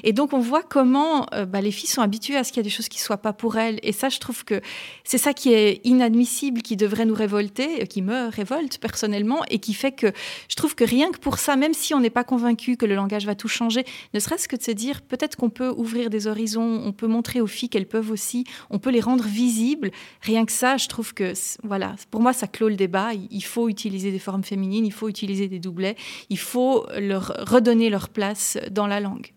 [0.04, 2.60] Et donc on voit comment euh, bah, les filles sont habituées à ce qu'il y
[2.62, 3.80] a des choses qui soient pas pour elles.
[3.84, 4.62] Et ça, je trouve que
[5.04, 9.60] c'est ça qui est inadmissible, qui devrait nous révolter, euh, qui me révolte personnellement et
[9.60, 10.12] qui fait que
[10.50, 12.96] je trouve que rien que pour ça, même si on n'est pas convaincu que le
[12.96, 16.28] langage va tout changer, ne serait-ce que de se dire peut-être qu'on peut ouvrir des
[16.28, 19.92] horizons, on peut montrer aux filles qu'elles peuvent aussi, on peut les rendre visibles.
[20.22, 21.34] Rien que ça, je trouve que
[21.64, 23.10] voilà, pour moi, ça clôt le débat.
[23.14, 25.96] Il faut utiliser des formes féminines, il faut utiliser des doublets,
[26.30, 29.34] il faut leur redonner leur place dans la langue.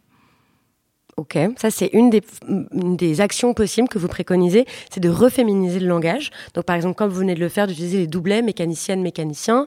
[1.16, 6.30] Ok, ça c'est une des, actions possibles que vous préconisez, c'est de reféminiser le langage.
[6.52, 9.66] Donc par exemple, comme vous venez de le faire, d'utiliser les doublets, mécaniciennes, mécaniciens.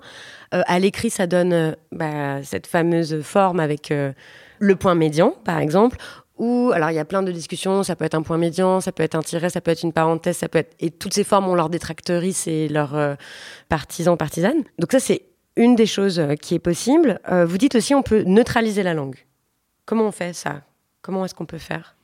[0.54, 4.12] Euh, à l'écrit, ça donne euh, bah, cette fameuse forme avec euh,
[4.60, 5.98] le point médian, par exemple.
[6.40, 8.92] Ou alors il y a plein de discussions, ça peut être un point médian, ça
[8.92, 11.24] peut être un tiret, ça peut être une parenthèse, ça peut être et toutes ces
[11.24, 13.18] formes ont leurs détractrices et leurs
[13.68, 14.64] partisans partisanes.
[14.80, 15.24] Donc ça c'est
[15.58, 17.20] une des choses qui est possible.
[17.46, 19.18] vous dites aussi on peut neutraliser la langue.
[19.86, 20.62] Comment on fait ça?
[21.02, 21.98] Comment est-ce qu'on peut faire?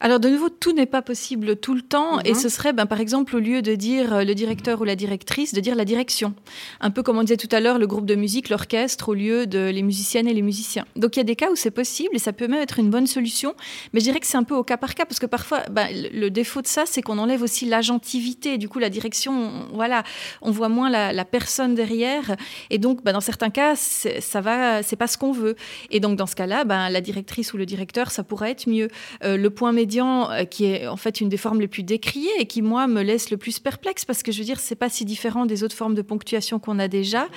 [0.00, 2.34] Alors de nouveau, tout n'est pas possible tout le temps, et mhm.
[2.34, 5.52] ce serait, ben, par exemple, au lieu de dire euh, le directeur ou la directrice,
[5.52, 6.34] de dire la direction.
[6.80, 9.46] Un peu comme on disait tout à l'heure, le groupe de musique, l'orchestre, au lieu
[9.46, 10.86] de les musiciennes et les musiciens.
[10.96, 12.90] Donc il y a des cas où c'est possible, et ça peut même être une
[12.90, 13.54] bonne solution,
[13.92, 15.88] mais je dirais que c'est un peu au cas par cas, parce que parfois, ben,
[15.92, 20.02] le défaut de ça, c'est qu'on enlève aussi l'agentivité, du coup la direction, voilà,
[20.42, 22.36] on voit moins la, personne derrière,
[22.70, 25.56] et donc ben, dans certains cas, ça va, c'est pas ce qu'on veut.
[25.90, 28.88] Et donc dans ce cas-là, ben, la directrice ou le directeur, ça pourrait être mieux.
[29.24, 32.30] Euh, le point médian, euh, qui est en fait une des formes les plus décriées
[32.38, 34.88] et qui, moi, me laisse le plus perplexe parce que je veux dire, c'est pas
[34.88, 37.28] si différent des autres formes de ponctuation qu'on a déjà.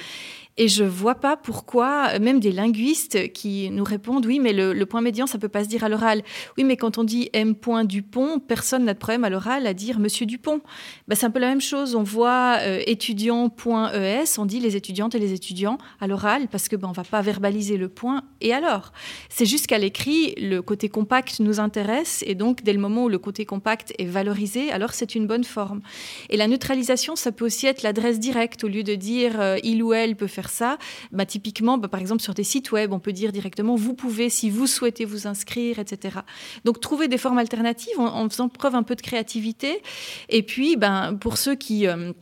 [0.57, 5.01] Et je vois pas pourquoi, même des linguistes qui nous répondent, oui, mais le, point
[5.01, 6.21] médian, ça peut pas se dire à l'oral.
[6.57, 7.55] Oui, mais quand on dit M.
[7.85, 10.61] Dupont, personne n'a de problème à l'oral à dire Monsieur Dupont.
[11.07, 11.95] Bah, c'est un peu la même chose.
[11.95, 16.75] On voit euh, étudiant.es, on dit les étudiantes et les étudiants à l'oral parce que
[16.75, 18.23] ben, on va pas verbaliser le point.
[18.39, 18.91] Et alors?
[19.29, 23.09] C'est juste qu'à l'écrit, le côté compact nous intéresse et donc dès le moment où
[23.09, 25.81] le côté compact est valorisé, alors c'est une bonne forme.
[26.29, 29.81] Et la neutralisation, ça peut aussi être l'adresse directe au lieu de dire euh, il
[29.81, 30.77] ou elle peut faire ça,
[31.11, 34.29] bah, typiquement, bah, par exemple, sur des sites web, on peut dire directement, vous pouvez,
[34.29, 36.19] si vous souhaitez vous inscrire, etc.
[36.65, 39.81] Donc, trouver des formes alternatives en, faisant preuve un peu de créativité.
[40.29, 41.87] Et puis, ben, pour ceux qui...
[41.87, 42.13] Euh,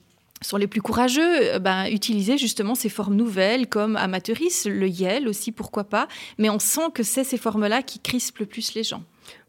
[0.43, 5.51] sont les plus courageux, ben, utiliser justement ces formes nouvelles comme amateuris, le Yel aussi,
[5.51, 6.07] pourquoi pas.
[6.39, 9.03] Mais on sent que c'est ces formes-là qui crispent le plus les gens.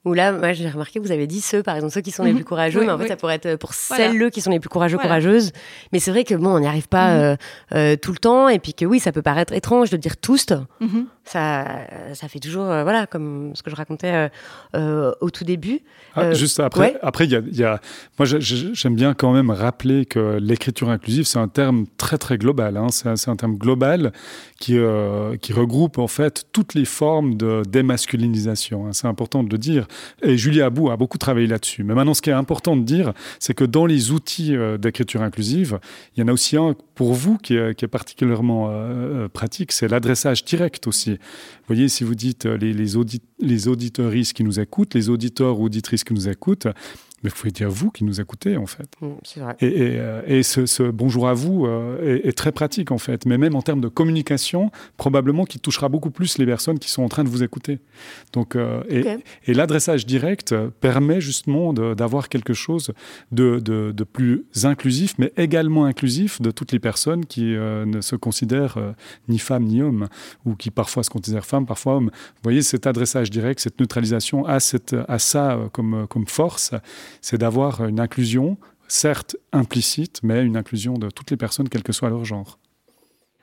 [0.05, 2.31] Ou là, moi, j'ai remarqué, vous avez dit ceux, par exemple, ceux qui sont les
[2.31, 2.39] mhm.
[2.39, 4.99] plus courageux, mais en fait, ça pourrait être pour celles-le qui sont les plus courageux,
[4.99, 5.53] courageuses.
[5.93, 7.21] Mais c'est vrai que bon, on n'y arrive pas mhm.
[7.21, 7.37] euh,
[7.75, 10.47] euh, tout le temps, et puis que oui, ça peut paraître étrange de dire tous.
[10.81, 11.07] Mhm.
[11.25, 14.31] Ça, ça fait toujours, euh, voilà, comme ce que je racontais
[14.75, 15.81] au tout début.
[16.15, 17.81] Ah, juste après, après, il y, y a,
[18.19, 22.77] moi, j'aime bien quand même rappeler que l'écriture inclusive, c'est un terme très très global.
[22.77, 22.89] Hein.
[22.91, 24.13] C'est un, terme global
[24.59, 24.79] qui
[25.41, 28.87] qui regroupe en fait toutes les formes de démasculinisation.
[28.87, 28.93] Hein.
[28.93, 29.87] C'est important de le dire.
[30.23, 31.85] Et Julie Abou a beaucoup travaillé là-dessus.
[31.85, 35.23] Mais maintenant, ce qui est important de dire, c'est que dans les outils euh, d'écriture
[35.23, 35.79] inclusive,
[36.17, 38.73] il y en a aussi un pour vous qui est, particulièrement euh,
[39.25, 41.11] euh, pratique, c'est l'adressage direct aussi.
[41.11, 42.95] Vous voyez, si vous dites les, les,
[43.41, 46.69] les auditeuristes qui nous écoutent, les auditeurs ou auditrices qui nous écoutent,
[47.23, 48.89] mais vous pouvez dire vous qui nous écoutez, en fait.
[49.01, 49.57] Mm, c'est vrai.
[49.61, 52.99] Et, et, euh, et ce, ce, bonjour à vous euh, est, est, très pratique, en
[52.99, 53.27] fait.
[53.27, 57.03] Mais même en termes de communication, probablement qu'il touchera beaucoup plus les personnes qui sont
[57.03, 57.79] en train de vous écouter.
[58.33, 59.05] Donc, euh, et,
[59.47, 62.93] et l'adressage direct permet justement d'avoir quelque chose
[63.31, 68.17] de, de, de, plus inclusif, mais également inclusif de toutes les personnes qui ne se
[68.17, 68.79] considèrent
[69.29, 70.09] ni femmes ni hommes,
[70.45, 72.11] ou qui parfois se considèrent femmes, parfois hommes.
[72.13, 76.73] Vous voyez, cet adressage direct, cette neutralisation a, cette, a ça comme, comme force
[77.21, 78.57] c'est d'avoir une inclusion,
[78.89, 82.59] certes implicite, mais une inclusion de toutes les personnes, quel que soit leur genre.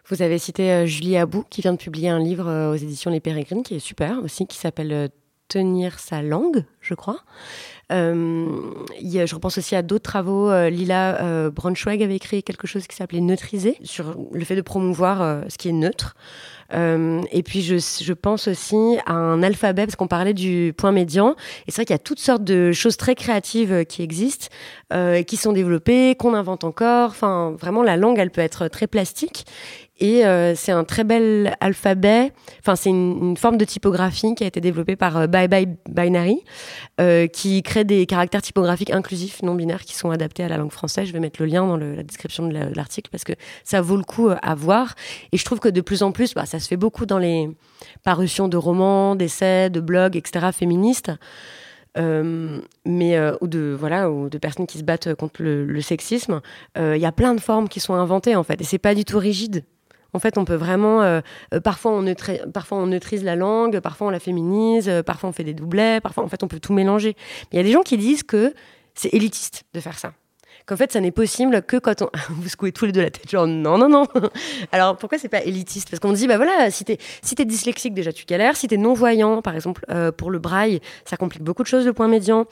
[0.09, 3.11] Vous avez cité euh, Julie Abou, qui vient de publier un livre euh, aux éditions
[3.11, 5.07] Les Pérégrines, qui est super aussi, qui s'appelle euh,
[5.49, 7.23] Tenir sa langue, je crois.
[7.89, 10.51] je repense aussi à d'autres travaux.
[10.69, 15.57] Lila Braunschweig avait écrit quelque chose qui s'appelait Neutriser, sur le fait de promouvoir ce
[15.57, 16.15] qui est neutre.
[16.73, 20.91] Euh, et puis je, je, pense aussi à un alphabet, parce qu'on parlait du point
[20.91, 21.35] médian.
[21.67, 24.47] Et c'est vrai qu'il y a toutes sortes de choses très créatives euh, qui existent,
[24.93, 27.09] euh, qui sont développées, qu'on invente encore.
[27.09, 29.45] Enfin, vraiment, la langue, elle peut être très plastique.
[29.99, 32.31] Et euh, c'est un très bel alphabet.
[32.59, 36.43] Enfin, c'est une, forme de typographie qui a été développée par euh, Bye Bye Binary,
[37.01, 40.71] euh, qui crée des caractères typographiques inclusifs, non binaires, qui sont adaptés à la langue
[40.71, 41.07] française.
[41.07, 43.33] Je vais mettre le lien dans la description de l'article parce que
[43.63, 44.95] ça vaut le coup à voir.
[45.33, 47.49] Et je trouve que de plus en plus, bah, ça se fait beaucoup dans les
[48.03, 50.47] parutions de romans, d'essais, de blogs, etc.
[50.53, 51.11] féministes.
[51.97, 56.39] mais ou de voilà ou de personnes qui se battent contre le, sexisme.
[56.77, 59.03] Il y a plein de formes qui sont inventées en fait, et c'est pas du
[59.03, 59.65] tout rigide.
[60.13, 61.21] En fait, on peut vraiment.
[61.63, 62.05] parfois, on
[62.53, 66.23] parfois, on neutralise la langue, parfois, on la féminise, parfois, on fait des doublets, parfois,
[66.23, 67.15] en fait, on peut tout mélanger.
[67.51, 68.53] Il y a des gens qui disent que
[68.95, 70.13] c'est élitiste de faire ça
[70.69, 72.09] qu'en fait, ça n'est possible que quand on.
[72.29, 74.05] Vous secouez tous les deux la tête, genre non, non, non.
[74.71, 75.89] Alors pourquoi c'est pas élitiste?
[75.89, 78.55] Parce qu'on dit, bah voilà, si t'es si dyslexique, déjà tu galères.
[78.55, 81.93] Si t'es non-voyant, par exemple, euh, pour le braille, ça complique beaucoup de choses, le
[81.93, 82.45] point médian.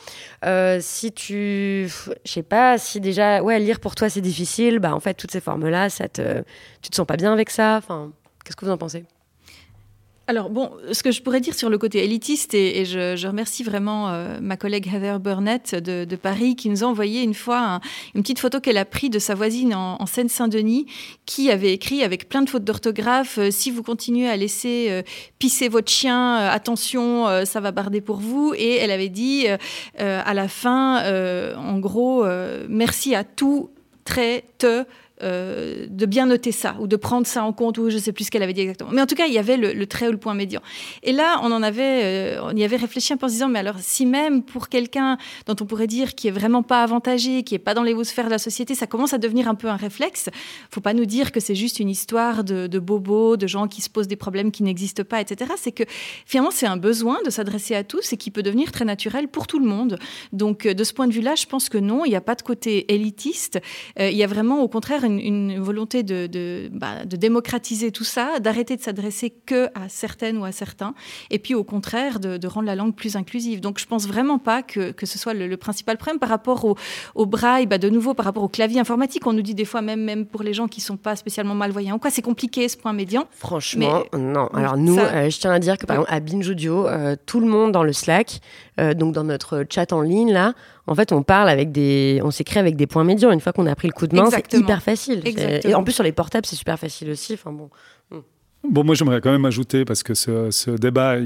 [0.46, 1.88] Euh, si tu.
[2.26, 5.32] Je sais pas, si déjà, ouais, lire pour toi c'est difficile, bah en fait, toutes
[5.32, 6.44] ces formes-là, ça te,
[6.82, 7.78] tu te sens pas bien avec ça.
[7.78, 8.12] Enfin,
[8.44, 9.06] qu'est-ce que vous en pensez?
[10.30, 14.10] Alors bon, ce que je pourrais dire sur le côté élitiste, et, je, remercie vraiment
[14.10, 17.80] euh, ma collègue Heather Burnett de, Paris qui nous a envoyé une fois
[18.14, 20.86] une petite photo qu'elle a prise de sa voisine en, Seine-Saint-Denis
[21.26, 25.02] qui avait écrit avec plein de fautes d'orthographe euh, si vous continuez à laisser euh,
[25.40, 28.54] pisser votre chien, attention, ça va barder pour vous.
[28.58, 29.46] Et elle avait dit
[29.98, 31.04] à la fin,
[31.56, 32.26] en gros,
[32.68, 33.70] merci à tout,
[34.04, 34.84] très, te
[35.24, 38.26] euh, de bien noter ça ou de prendre ça en compte ou je sais plus
[38.26, 38.92] ce qu'elle avait dit exactement.
[38.94, 40.62] Mais en tout cas, il y avait le, trait ou le point médian.
[41.02, 43.48] Et là, on en avait, euh, on y avait réfléchi un peu en se disant,
[43.48, 47.42] mais alors si même pour quelqu'un dont on pourrait dire qui est vraiment pas avantagé,
[47.42, 49.56] qui est pas dans les hauts sphères de la société, ça commence à devenir un
[49.56, 50.30] peu un réflexe.
[50.70, 53.82] Faut pas nous dire que c'est juste une histoire de, de bobos, de gens qui
[53.82, 55.52] se posent des problèmes qui n'existent pas, etc.
[55.58, 55.84] C'est que
[56.28, 59.48] finalement, c'est un besoin de s'adresser à tous et qui peut devenir très naturel pour
[59.48, 59.98] tout le monde.
[60.32, 62.36] Donc, euh, de ce point de vue-là, je pense que non, il n'y a pas
[62.36, 63.60] de côté élitiste.
[64.00, 68.76] il y a vraiment, au contraire, une, volonté de, bah, de, démocratiser tout ça, d'arrêter
[68.76, 70.94] de s'adresser que à certaines ou à certains,
[71.32, 73.60] et puis au contraire de, rendre la langue plus inclusive.
[73.60, 76.76] Donc je pense vraiment pas que, que ce soit le, principal problème par rapport au,
[77.16, 79.26] au braille, bah, de nouveau par rapport au clavier informatique.
[79.28, 82.00] On nous dit des fois même, même pour les gens qui sont pas spécialement malvoyants,
[82.00, 83.26] quoi, c'est compliqué ce point médian.
[83.32, 84.48] Franchement, non.
[84.48, 87.40] Alors nous, euh, je tiens à dire que par exemple à Binge Audio, euh, tout
[87.40, 88.40] le monde dans le Slack,
[88.80, 90.54] euh, donc dans notre chat en ligne là,
[90.88, 93.32] en fait, on parle avec des, on s'écrit avec des points médians.
[93.32, 95.22] Une fois qu'on a pris le coup de main, c'est hyper facile.
[95.26, 97.34] Et en plus sur les portables, c'est super facile aussi.
[97.34, 97.70] Enfin bon.
[98.10, 98.22] Hmm.
[98.70, 101.18] Bon, moi j'aimerais quand même ajouter parce que ce, débat.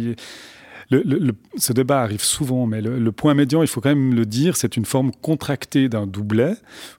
[0.90, 4.58] le, ce débat arrive souvent, mais le, point médian, il faut quand même le dire,
[4.58, 6.54] c'est une forme contractée d'un doublet,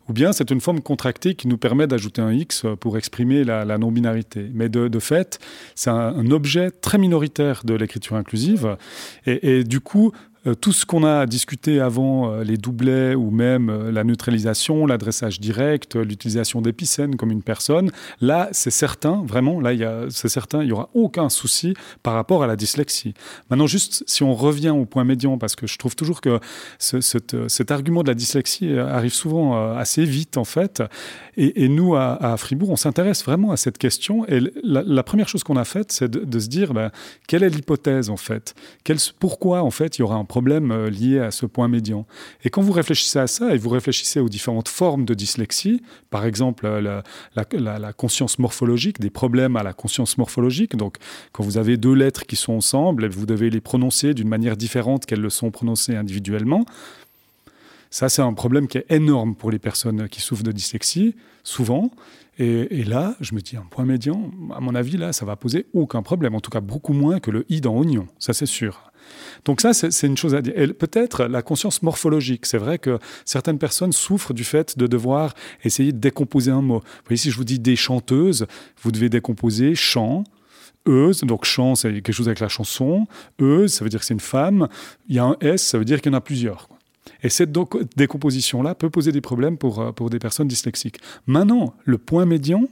[0.08, 3.76] ou bien c'est une forme contractée qui nous permet d'ajouter un X pour exprimer la,
[3.76, 4.50] non-binarité.
[4.54, 5.40] Mais de, fait,
[5.74, 8.76] c'est un, objet très minoritaire de l'écriture inclusive,
[9.26, 10.12] et, et, du coup,
[10.60, 15.38] tout ce qu'on a discuté avant, euh, les doublets ou même euh, la neutralisation, l'adressage
[15.38, 19.72] direct, l'utilisation d'épicènes comme une personne, là, c'est certain, vraiment, là,
[20.10, 23.14] c'est certain, il n'y aura aucun souci par rapport à la dyslexie.
[23.50, 26.40] Maintenant, juste si on revient au point médian, parce que je trouve toujours que
[26.78, 30.82] cet, argument de la dyslexie arrive souvent assez vite, en fait,
[31.36, 35.56] et, nous, à, Fribourg, on s'intéresse vraiment à cette question, et la, première chose qu'on
[35.56, 36.90] a faite, c'est de, se dire, ben,
[37.26, 38.54] quelle est l'hypothèse, en fait?
[39.18, 42.06] Pourquoi, en fait, il y aura un problème euh, lié à ce point médian.
[42.42, 46.24] Et quand vous réfléchissez à ça et vous réfléchissez aux différentes formes de dyslexie, par
[46.24, 47.02] exemple euh,
[47.34, 50.96] la, conscience morphologique, des problèmes à la conscience morphologique, donc
[51.32, 54.56] quand vous avez deux lettres qui sont ensemble et vous devez les prononcer d'une manière
[54.56, 56.64] différente qu'elles le sont prononcées individuellement,
[57.90, 61.14] ça, c'est un problème qui est énorme pour les personnes qui souffrent de dyslexie,
[61.44, 61.90] souvent.
[62.38, 65.36] Et, et, là, je me dis, un point médian, à mon avis, là, ça va
[65.36, 66.34] poser aucun problème.
[66.34, 68.91] En tout cas, beaucoup moins que le i dans oignon, ça c'est sûr.
[69.44, 70.54] Donc ça, c'est une chose à dire.
[70.78, 72.46] Peut-être la conscience morphologique.
[72.46, 75.34] C'est vrai que certaines personnes souffrent du fait de devoir
[75.64, 76.78] essayer de décomposer un mot.
[76.80, 78.46] Vous voyez, si je vous dis des chanteuses,
[78.82, 80.24] vous devez décomposer chant,
[80.86, 83.06] euse, donc chant, c'est quelque chose avec la chanson.
[83.40, 84.68] Euse, ça veut dire que c'est une femme.
[85.08, 86.68] Il y a un S, ça veut dire qu'il y en a plusieurs.
[87.22, 87.52] Et cette
[87.96, 90.98] décomposition-là peut poser des problèmes pour, euh, pour des personnes dyslexiques.
[91.26, 92.64] Maintenant, le point médian,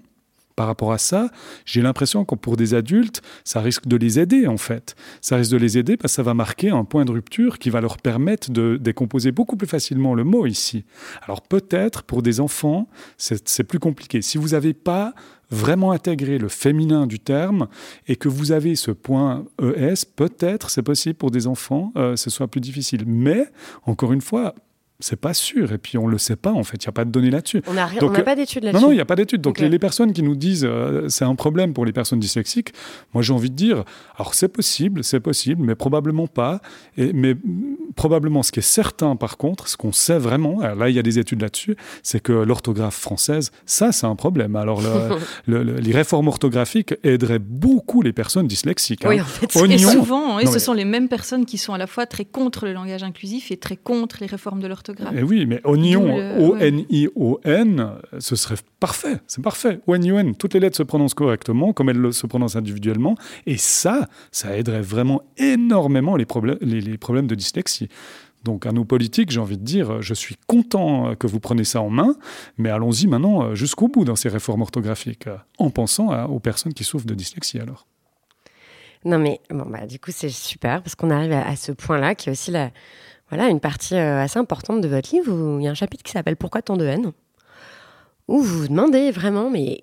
[0.56, 1.30] par rapport à ça,
[1.64, 4.94] j'ai l'impression que pour des adultes, ça risque de les aider en fait.
[5.20, 7.70] Ça risque de les aider parce que ça va marquer un point de rupture qui
[7.70, 10.84] va leur permettre de décomposer beaucoup plus facilement le mot ici.
[11.22, 14.22] Alors peut-être pour des enfants, c'est plus compliqué.
[14.22, 15.14] Si vous n'avez pas
[15.50, 17.68] vraiment intégré le féminin du terme
[18.06, 22.30] et que vous avez ce point ES, peut-être c'est possible pour des enfants, euh, ce
[22.30, 23.04] soit plus difficile.
[23.06, 23.46] Mais
[23.84, 24.54] encore une fois,
[25.00, 25.72] c'est pas sûr.
[25.72, 26.82] Et puis, on le sait pas, en fait.
[26.82, 27.62] Il n'y a pas de données là-dessus.
[27.66, 27.88] On n'a
[28.22, 28.80] pas d'études là-dessus.
[28.80, 29.40] Non, non, il n'y a pas d'études.
[29.40, 32.72] Donc, les, personnes qui nous disent euh, c'est un problème pour les personnes dyslexiques,
[33.14, 33.84] moi, j'ai envie de dire
[34.16, 36.60] alors, c'est possible, c'est possible, mais probablement pas.
[36.96, 37.34] Et, mais
[37.96, 41.02] probablement, ce qui est certain, par contre, ce qu'on sait vraiment, là, il y a
[41.02, 44.56] des études là-dessus, c'est que l'orthographe française, ça, c'est un problème.
[44.56, 44.82] Alors,
[45.46, 49.04] les réformes orthographiques aideraient beaucoup les personnes dyslexiques.
[49.06, 49.22] Oui, hein.
[49.22, 52.06] en fait, et souvent, et ce sont les mêmes personnes qui sont à la fois
[52.06, 54.89] très contre le langage inclusif et très contre les réformes de l'orthographe.
[54.98, 59.18] Et eh oui, mais oignon, O-N-I-O-N, ce serait parfait.
[59.26, 59.80] C'est parfait.
[59.86, 63.14] O-N-I-O-N, toutes les lettres se prononcent correctement, comme elles se prononcent individuellement.
[63.46, 67.88] Et ça, ça aiderait vraiment énormément les, problèmes, les, problèmes de dyslexie.
[68.44, 71.82] Donc à nos politiques, j'ai envie de dire, je suis content que vous preniez ça
[71.82, 72.14] en main,
[72.56, 75.28] mais allons-y maintenant jusqu'au bout dans ces réformes orthographiques,
[75.58, 77.86] en pensant aux personnes qui souffrent de dyslexie alors.
[79.04, 82.28] Non mais bon bah du coup c'est super parce qu'on arrive à, ce point-là qui
[82.28, 82.70] est aussi la
[83.30, 86.02] voilà une partie euh, assez importante de votre livre où il y a un chapitre
[86.02, 87.12] qui s'appelle Pourquoi tant de haine
[88.28, 89.82] où vous vous demandez vraiment mais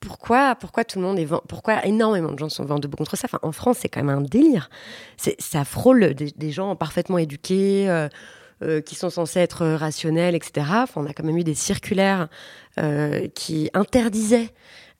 [0.00, 3.26] pourquoi, pourquoi tout le monde est pourquoi énormément de gens sont vendus contre ça?
[3.26, 4.70] Enfin, en France, c'est quand même un délire.
[5.38, 8.08] Ça frôle des, gens parfaitement éduqués, euh,
[8.62, 10.66] euh, qui sont censés être rationnels, etc.
[10.96, 12.28] On a quand même eu des circulaires
[13.34, 14.50] qui interdisaient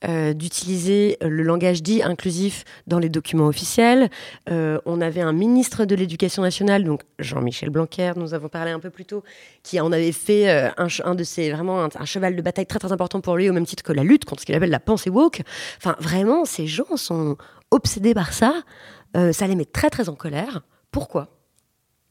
[0.07, 4.11] euh, d'utiliser le langage dit inclusif dans les documents officiels.
[4.49, 8.79] Euh, on avait un ministre de l'Éducation nationale, donc Jean-Michel Blanquer, nous avons parlé un
[8.79, 9.25] peu plus tôt,
[9.65, 12.93] qui en avait fait euh, un, de ses vraiment un, cheval de bataille très très
[12.93, 15.11] important pour lui, au même titre que la lutte contre ce qu'il appelle la pensée
[15.11, 15.43] woke.
[15.79, 17.37] Enfin, vraiment, ces gens sont
[17.73, 18.55] obsédés par ça.
[19.15, 20.63] ça les met très très en colère.
[20.93, 21.29] Pourquoi,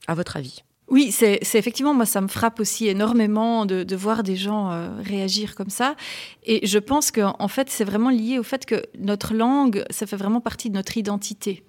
[0.08, 0.62] à votre avis?
[0.90, 5.56] Oui, c'est effectivement, moi, ça me frappe aussi énormément de, voir des gens euh, réagir
[5.56, 5.96] comme ça.
[6.44, 10.06] Et je pense qu'en en fait, c'est vraiment lié au fait que notre langue, ça
[10.06, 11.64] fait vraiment partie de notre identité.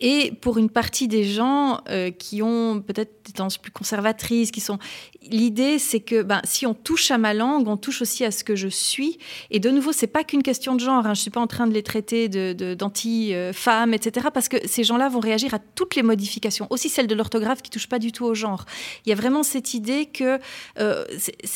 [0.00, 4.60] Et pour une partie des gens euh, qui ont peut-être des tendances plus conservatrices, qui
[4.60, 4.78] sont,
[5.30, 8.44] l'idée c'est que ben, si on touche à ma langue, on touche aussi à ce
[8.44, 9.18] que je suis.
[9.50, 11.06] Et de nouveau, c'est pas qu'une question de genre.
[11.06, 11.14] Hein.
[11.14, 14.28] Je suis pas en train de les traiter d'anti-femmes, etc.
[14.32, 17.70] Parce que ces gens-là vont réagir à toutes les modifications, aussi celles de l'orthographe qui
[17.70, 18.64] touchent pas du tout au genre.
[19.04, 20.38] Il y a vraiment cette idée que
[20.78, 21.04] euh,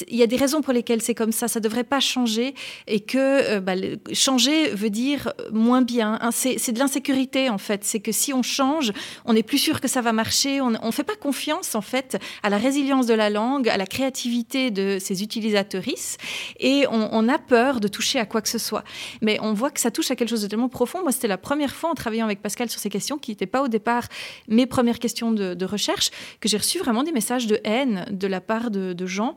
[0.09, 1.49] y a des raisons pour lesquelles c'est comme ça.
[1.49, 2.55] Ça devrait pas changer
[2.87, 6.19] et que euh, ben, changer veut dire moins bien.
[6.33, 7.85] C'est, de l'insécurité en fait.
[7.85, 8.93] C'est que si on change,
[9.25, 10.61] on n'est plus sûr que ça va marcher.
[10.61, 13.87] On ne fait pas confiance en fait à la résilience de la langue, à la
[13.87, 16.17] créativité de ses utilisatrices,
[16.61, 18.85] et on, a peur de toucher à quoi que ce soit.
[19.23, 21.03] Mais on voit que ça touche à quelque chose de tellement profond.
[21.03, 23.63] Moi, c'était la première fois en travaillant avec Pascal sur ces questions, qui n'étaient pas
[23.63, 24.05] au départ
[24.49, 28.41] mes premières questions de, recherche, que j'ai reçu vraiment des messages de haine de la
[28.41, 29.37] part de, gens,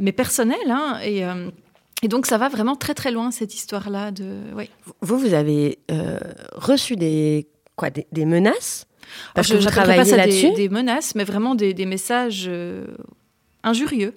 [0.00, 0.70] mais personnels.
[0.70, 1.50] Hein, et euh,
[2.02, 4.36] et donc ça va vraiment très très loin cette histoire-là de.
[5.00, 6.18] Vous vous avez euh,
[6.52, 8.86] reçu des quoi, des, menaces?
[9.34, 12.86] Parce je, que vous travaillez là-dessus des, des, menaces, mais vraiment des, messages euh,
[13.62, 14.14] injurieux.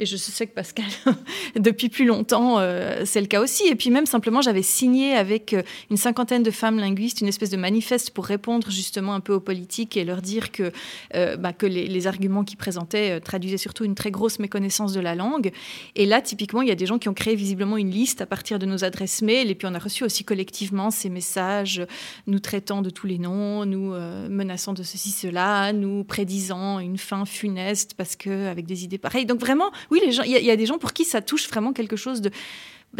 [0.00, 0.86] Et je sais que Pascal,
[1.56, 3.68] depuis plus longtemps, euh, c'est le cas aussi.
[3.68, 7.50] Et puis même simplement, j'avais signé avec euh, une cinquantaine de femmes linguistes une espèce
[7.50, 10.72] de manifeste pour répondre justement un peu aux politiques et leur dire que,
[11.14, 15.52] euh, bah, les, arguments qu'ils présentaient traduisaient surtout une très grosse méconnaissance de la langue.
[15.96, 18.26] Et là, typiquement, il y a des gens qui ont créé visiblement une liste à
[18.26, 19.50] partir de nos adresses mail.
[19.50, 21.84] Et puis on a reçu aussi collectivement ces messages
[22.26, 23.90] nous traitant de tous les noms, nous
[24.30, 29.26] menaçant de ceci, cela, nous prédisant une fin funeste parce que avec des idées pareilles.
[29.26, 32.20] Donc vraiment, oui, il y, a des gens pour qui ça touche vraiment quelque chose
[32.20, 32.30] de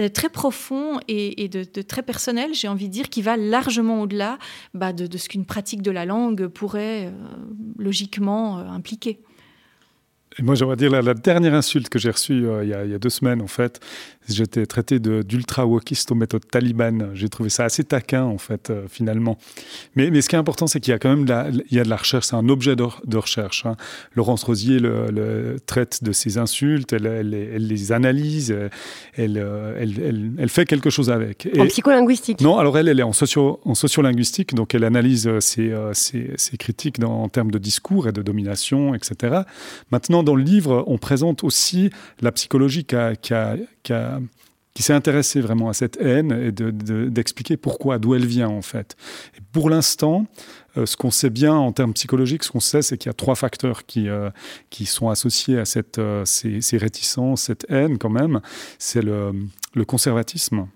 [0.08, 4.38] très profond et, de, très personnel, j'ai envie de dire, qui va largement au-delà
[4.74, 7.10] bah, de, ce qu'une pratique de la langue pourrait euh,
[7.78, 9.20] logiquement euh, impliquer.
[10.38, 13.10] Et moi, j'aimerais dire la, dernière insulte que j'ai reçue euh, il, y a, deux
[13.10, 13.80] semaines, en fait,
[14.32, 17.10] j'étais traité d'ultra-wokiste aux méthodes taliban.
[17.14, 19.38] J'ai trouvé ça assez taquin, en fait, euh, finalement.
[19.96, 21.76] Mais, mais, ce qui est important, c'est qu'il y a quand même de la, il
[21.76, 23.66] y a de la recherche, c'est un objet de, recherche.
[23.66, 23.76] Hein.
[24.14, 28.54] Laurence Rosier le, traite de ces insultes, elle, elle, les analyse,
[29.16, 29.44] elle,
[29.78, 31.48] elle, elle, fait quelque chose avec.
[31.58, 35.74] en psycholinguistique Non, alors elle, elle est en, socio, en sociolinguistique, donc elle analyse ses,
[35.92, 39.42] ses, ses critiques dans, en termes de discours et de domination, etc.
[39.90, 43.92] Maintenant, dans le livre, on présente aussi la psychologie qui,
[44.82, 48.96] s'est intéressée vraiment à cette haine et d'expliquer pourquoi, d'où elle vient en fait.
[49.36, 50.26] Et pour l'instant,
[50.76, 53.14] euh, ce qu'on sait bien en termes psychologiques, ce qu'on sait, c'est qu'il y a
[53.14, 54.30] trois facteurs qui, euh,
[54.70, 58.40] qui sont associés à cette, euh, ces, réticences, cette haine quand même.
[58.78, 60.66] C'est le conservatisme,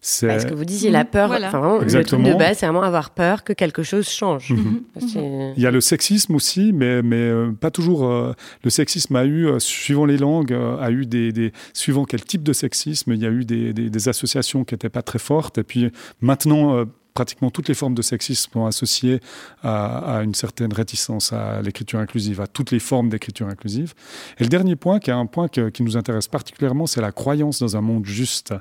[0.00, 1.30] c'est bah, ce que vous disiez, la peur.
[1.30, 4.50] Enfin, le truc de base, c'est vraiment avoir peur que quelque chose change.
[4.50, 4.82] Mhm.
[5.00, 5.54] Mhm.
[5.56, 8.04] Il y a le sexisme aussi, mais, mais euh, pas toujours.
[8.04, 8.32] Euh,
[8.62, 12.42] le sexisme a eu, euh, suivant les langues, a eu des, des, Suivant quel type
[12.42, 15.58] de sexisme, il y a eu des, des, des associations qui n'étaient pas très fortes.
[15.58, 15.90] Et puis
[16.20, 16.84] maintenant,
[17.18, 19.18] pratiquement toutes les formes de sexisme sont associées
[19.64, 23.92] à, une certaine réticence à l'écriture inclusive, à toutes les formes d'écriture inclusive.
[24.38, 27.58] Et le dernier point, qui est un point qui nous intéresse particulièrement, c'est la croyance
[27.58, 28.54] dans un monde juste.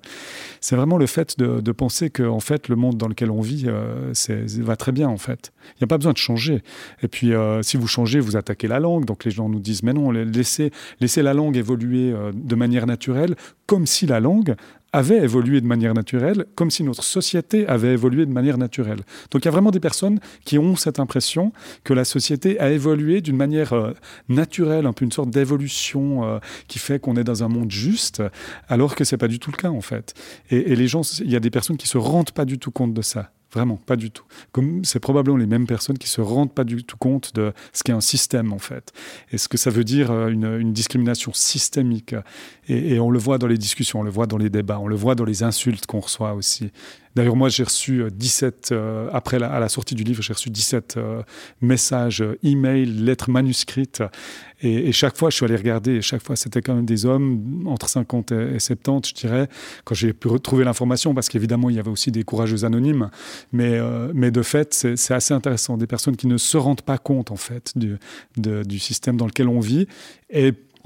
[0.59, 3.65] C'est vraiment le fait de, penser que, en fait, le monde dans lequel on vit
[3.67, 4.11] euh,
[4.61, 5.51] va très bien, en fait.
[5.75, 6.63] Il n'y a pas besoin de changer.
[7.03, 9.05] Et puis, euh, si vous changez, vous attaquez la langue.
[9.05, 13.35] Donc, les gens nous disent, mais non, laissez, la langue évoluer euh, de manière naturelle,
[13.67, 14.55] comme si la langue
[14.93, 18.99] avait évolué de manière naturelle, comme si notre société avait évolué de manière naturelle.
[19.31, 21.51] Donc il y a vraiment des personnes qui ont cette impression
[21.83, 23.93] que la société a évolué d'une manière euh,
[24.29, 28.23] naturelle, un peu une sorte d'évolution euh, qui fait qu'on est dans un monde juste,
[28.67, 30.13] alors que c'est pas du tout le cas en fait.
[30.49, 32.93] Et, les gens, il y a des personnes qui se rendent pas du tout compte
[32.93, 33.31] de ça.
[33.53, 34.25] Vraiment, pas du tout.
[34.51, 37.81] Comme c'est probablement les mêmes personnes qui se rendent pas du tout compte de ce
[37.81, 38.91] qu'est un système en fait,
[39.31, 42.13] et ce que ça veut dire euh, une, discrimination systémique.
[42.67, 44.95] Et, on le voit dans les discussions, on le voit dans les débats, on le
[44.95, 46.71] voit dans les insultes qu'on reçoit aussi.
[47.17, 50.99] D'ailleurs, moi, j'ai reçu 17, euh, euh, après la, sortie du livre, j'ai reçu 17
[51.61, 54.03] messages, emails, lettres manuscrites.
[54.61, 57.63] Et, chaque fois, je suis allé regarder, et chaque fois, c'était quand même des hommes
[57.65, 59.49] entre 50 et 70, je dirais,
[59.83, 63.09] quand j'ai pu retrouver l'information, parce qu'évidemment, il y avait aussi des courageux anonymes.
[63.51, 65.75] Mais, euh, de fait, c'est assez intéressant.
[65.77, 69.59] Des personnes qui ne se rendent pas compte, en fait, du, système dans lequel on
[69.59, 69.87] vit.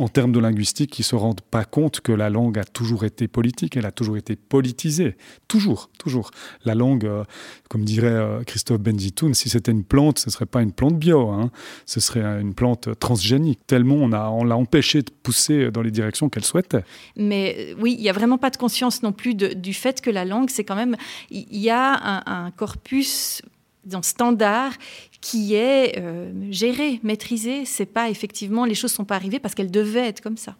[0.01, 3.27] En termes de linguistique, qui se rendent pas compte que la langue a toujours été
[3.27, 5.15] politique, elle a toujours été politisée.
[5.47, 6.31] Toujours, toujours.
[6.65, 7.23] La langue, euh,
[7.69, 11.29] comme dirait euh, Christophe Benzitoun, si c'était une plante, ce serait pas une plante bio,
[11.29, 11.51] hein.
[11.85, 15.91] ce serait une plante transgénique, tellement on, a, on l'a empêchée de pousser dans les
[15.91, 16.83] directions qu'elle souhaitait.
[17.15, 20.25] Mais oui, il n'y a vraiment pas de conscience non plus du fait que la
[20.25, 20.95] langue, c'est quand même,
[21.29, 23.41] il y a un corpus
[23.85, 24.73] dans standard
[25.21, 27.65] qui est euh, géré, maîtrisé.
[27.65, 30.55] C'est pas effectivement les choses sont pas arrivées parce qu'elles devaient être comme ça.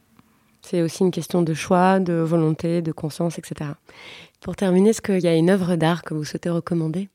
[0.62, 3.72] C'est aussi une question de choix, de volonté, de conscience, etc.
[4.42, 7.10] Pour terminer, est-ce qu'il y a une œuvre d'art que vous souhaitez recommander?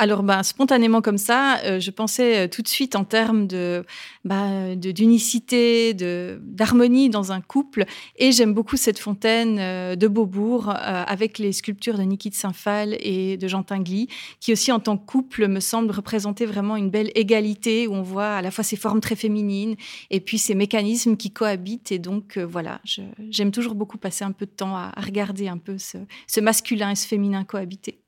[0.00, 3.84] Alors, ben, spontanément comme ça, euh, je pensais euh, tout de suite en termes de
[4.24, 7.84] bah, d'unicité, d'harmonie dans un couple.
[8.16, 12.96] Et j'aime beaucoup cette fontaine euh, de Beaubourg avec les sculptures de Niki de Saint-Phal
[13.00, 14.08] et de Jean Tinguely,
[14.40, 18.02] qui aussi en tant que couple me semble représenter vraiment une belle égalité où on
[18.02, 19.76] voit à la fois ces formes très féminines
[20.10, 21.92] et puis ces mécanismes qui cohabitent.
[21.92, 22.80] Et donc, voilà,
[23.28, 26.96] j'aime toujours beaucoup passer un peu de temps à, regarder un peu ce masculin et
[26.96, 27.99] ce féminin cohabiter.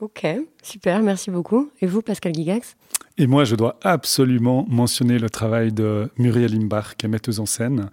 [0.00, 0.24] Ok,
[0.62, 1.70] super, merci beaucoup.
[1.80, 2.76] Et vous, Pascal Gigax
[3.16, 7.46] Et moi, je dois absolument mentionner le travail de Muriel Imbach, qui est metteuse en
[7.46, 7.90] scène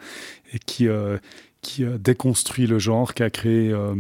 [0.54, 1.18] et qui, euh,
[1.80, 3.96] euh, déconstruit le genre, qui a créé euh,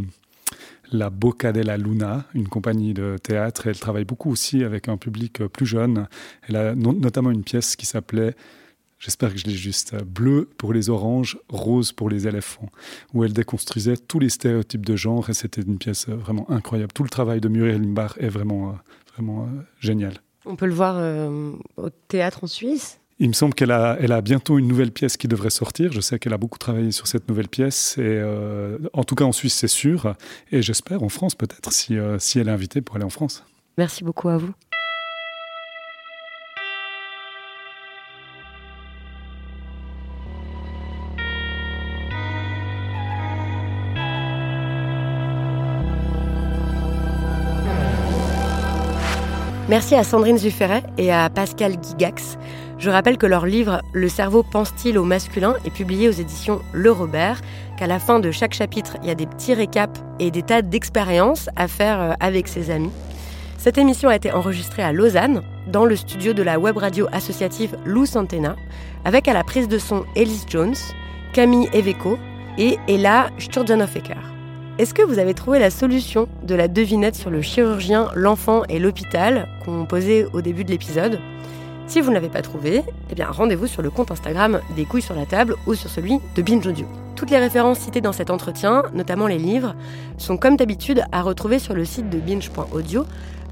[0.91, 3.65] la Boca della Luna, une compagnie de théâtre.
[3.65, 6.07] elle travaille beaucoup aussi avec un public plus jeune.
[6.47, 8.35] Elle a notamment une pièce qui s'appelait
[9.05, 12.69] j'espère que je l'ai juste, bleu pour les oranges, rose pour les éléphants,
[13.13, 16.91] où elle déconstruisait tous les stéréotypes de genre et c'était une pièce euh, vraiment incroyable.
[16.91, 18.73] Tout le travail de Muriel Limbar est vraiment, euh,
[19.13, 20.15] vraiment euh, génial.
[20.45, 20.97] On peut le voir
[21.77, 25.15] au théâtre en Suisse il me semble qu'elle a, elle a bientôt une nouvelle pièce
[25.15, 25.93] qui devrait sortir.
[25.93, 27.97] Je sais qu'elle a beaucoup travaillé sur cette nouvelle pièce.
[27.97, 28.21] Et
[28.91, 30.15] en tout cas, en Suisse, c'est sûr.
[30.51, 33.45] Et j'espère en France, peut-être, si, si elle est invitée pour aller en France.
[33.77, 34.51] Merci beaucoup à vous.
[49.67, 52.37] Merci à Sandrine Zufferet et à Pascal Gigax.
[52.77, 56.91] Je rappelle que leur livre Le cerveau pense-t-il au masculin est publié aux éditions Le
[56.91, 57.41] Robert,
[57.75, 60.61] qu'à la fin de chaque chapitre, il y a des petits récaps et des tas
[60.61, 62.91] d'expériences à faire euh, avec ses amis.
[63.57, 67.75] Cette émission a été enregistrée à Lausanne, dans le studio de la web radio associative
[67.85, 68.55] Lou Santena,
[69.03, 70.75] avec à la prise de son Elise Jones,
[71.33, 72.19] Camille Eveco
[72.59, 74.34] et Ella Sturgeonhofecker.
[74.77, 78.77] Est-ce que vous avez trouvé la solution de la devinette sur le chirurgien, l'enfant et
[78.77, 81.21] l'hôpital qu'on posait au début de l'épisode?
[81.87, 85.15] Si vous ne l'avez pas trouvé, eh rendez-vous sur le compte Instagram des couilles sur
[85.15, 86.85] la table ou sur celui de Binge Audio.
[87.15, 89.75] Toutes les références citées dans cet entretien, notamment les livres,
[90.17, 93.05] sont comme d'habitude à retrouver sur le site de binge.audio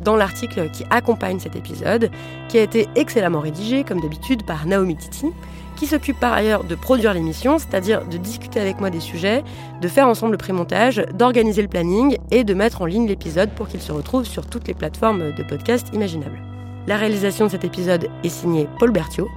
[0.04, 2.12] dans l'article qui accompagne cet épisode,
[2.50, 5.28] qui a été excellemment rédigé comme d'habitude par Naomi Titi
[5.76, 9.44] qui s'occupe par ailleurs de produire l'émission, c'est-à-dire de discuter avec moi des sujets,
[9.82, 13.68] de faire ensemble le pré-montage, d'organiser le planning et de mettre en ligne l'épisode pour
[13.68, 16.42] qu'il se retrouve sur toutes les plateformes de podcast imaginables.
[16.88, 19.30] La réalisation de cet épisode est signée Paul Berthiaud.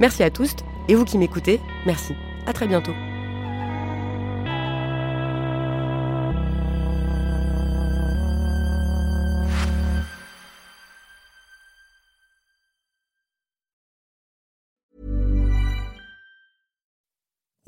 [0.00, 0.54] Merci à tous
[0.88, 2.14] et vous qui m'écoutez, merci.
[2.46, 2.92] À très bientôt.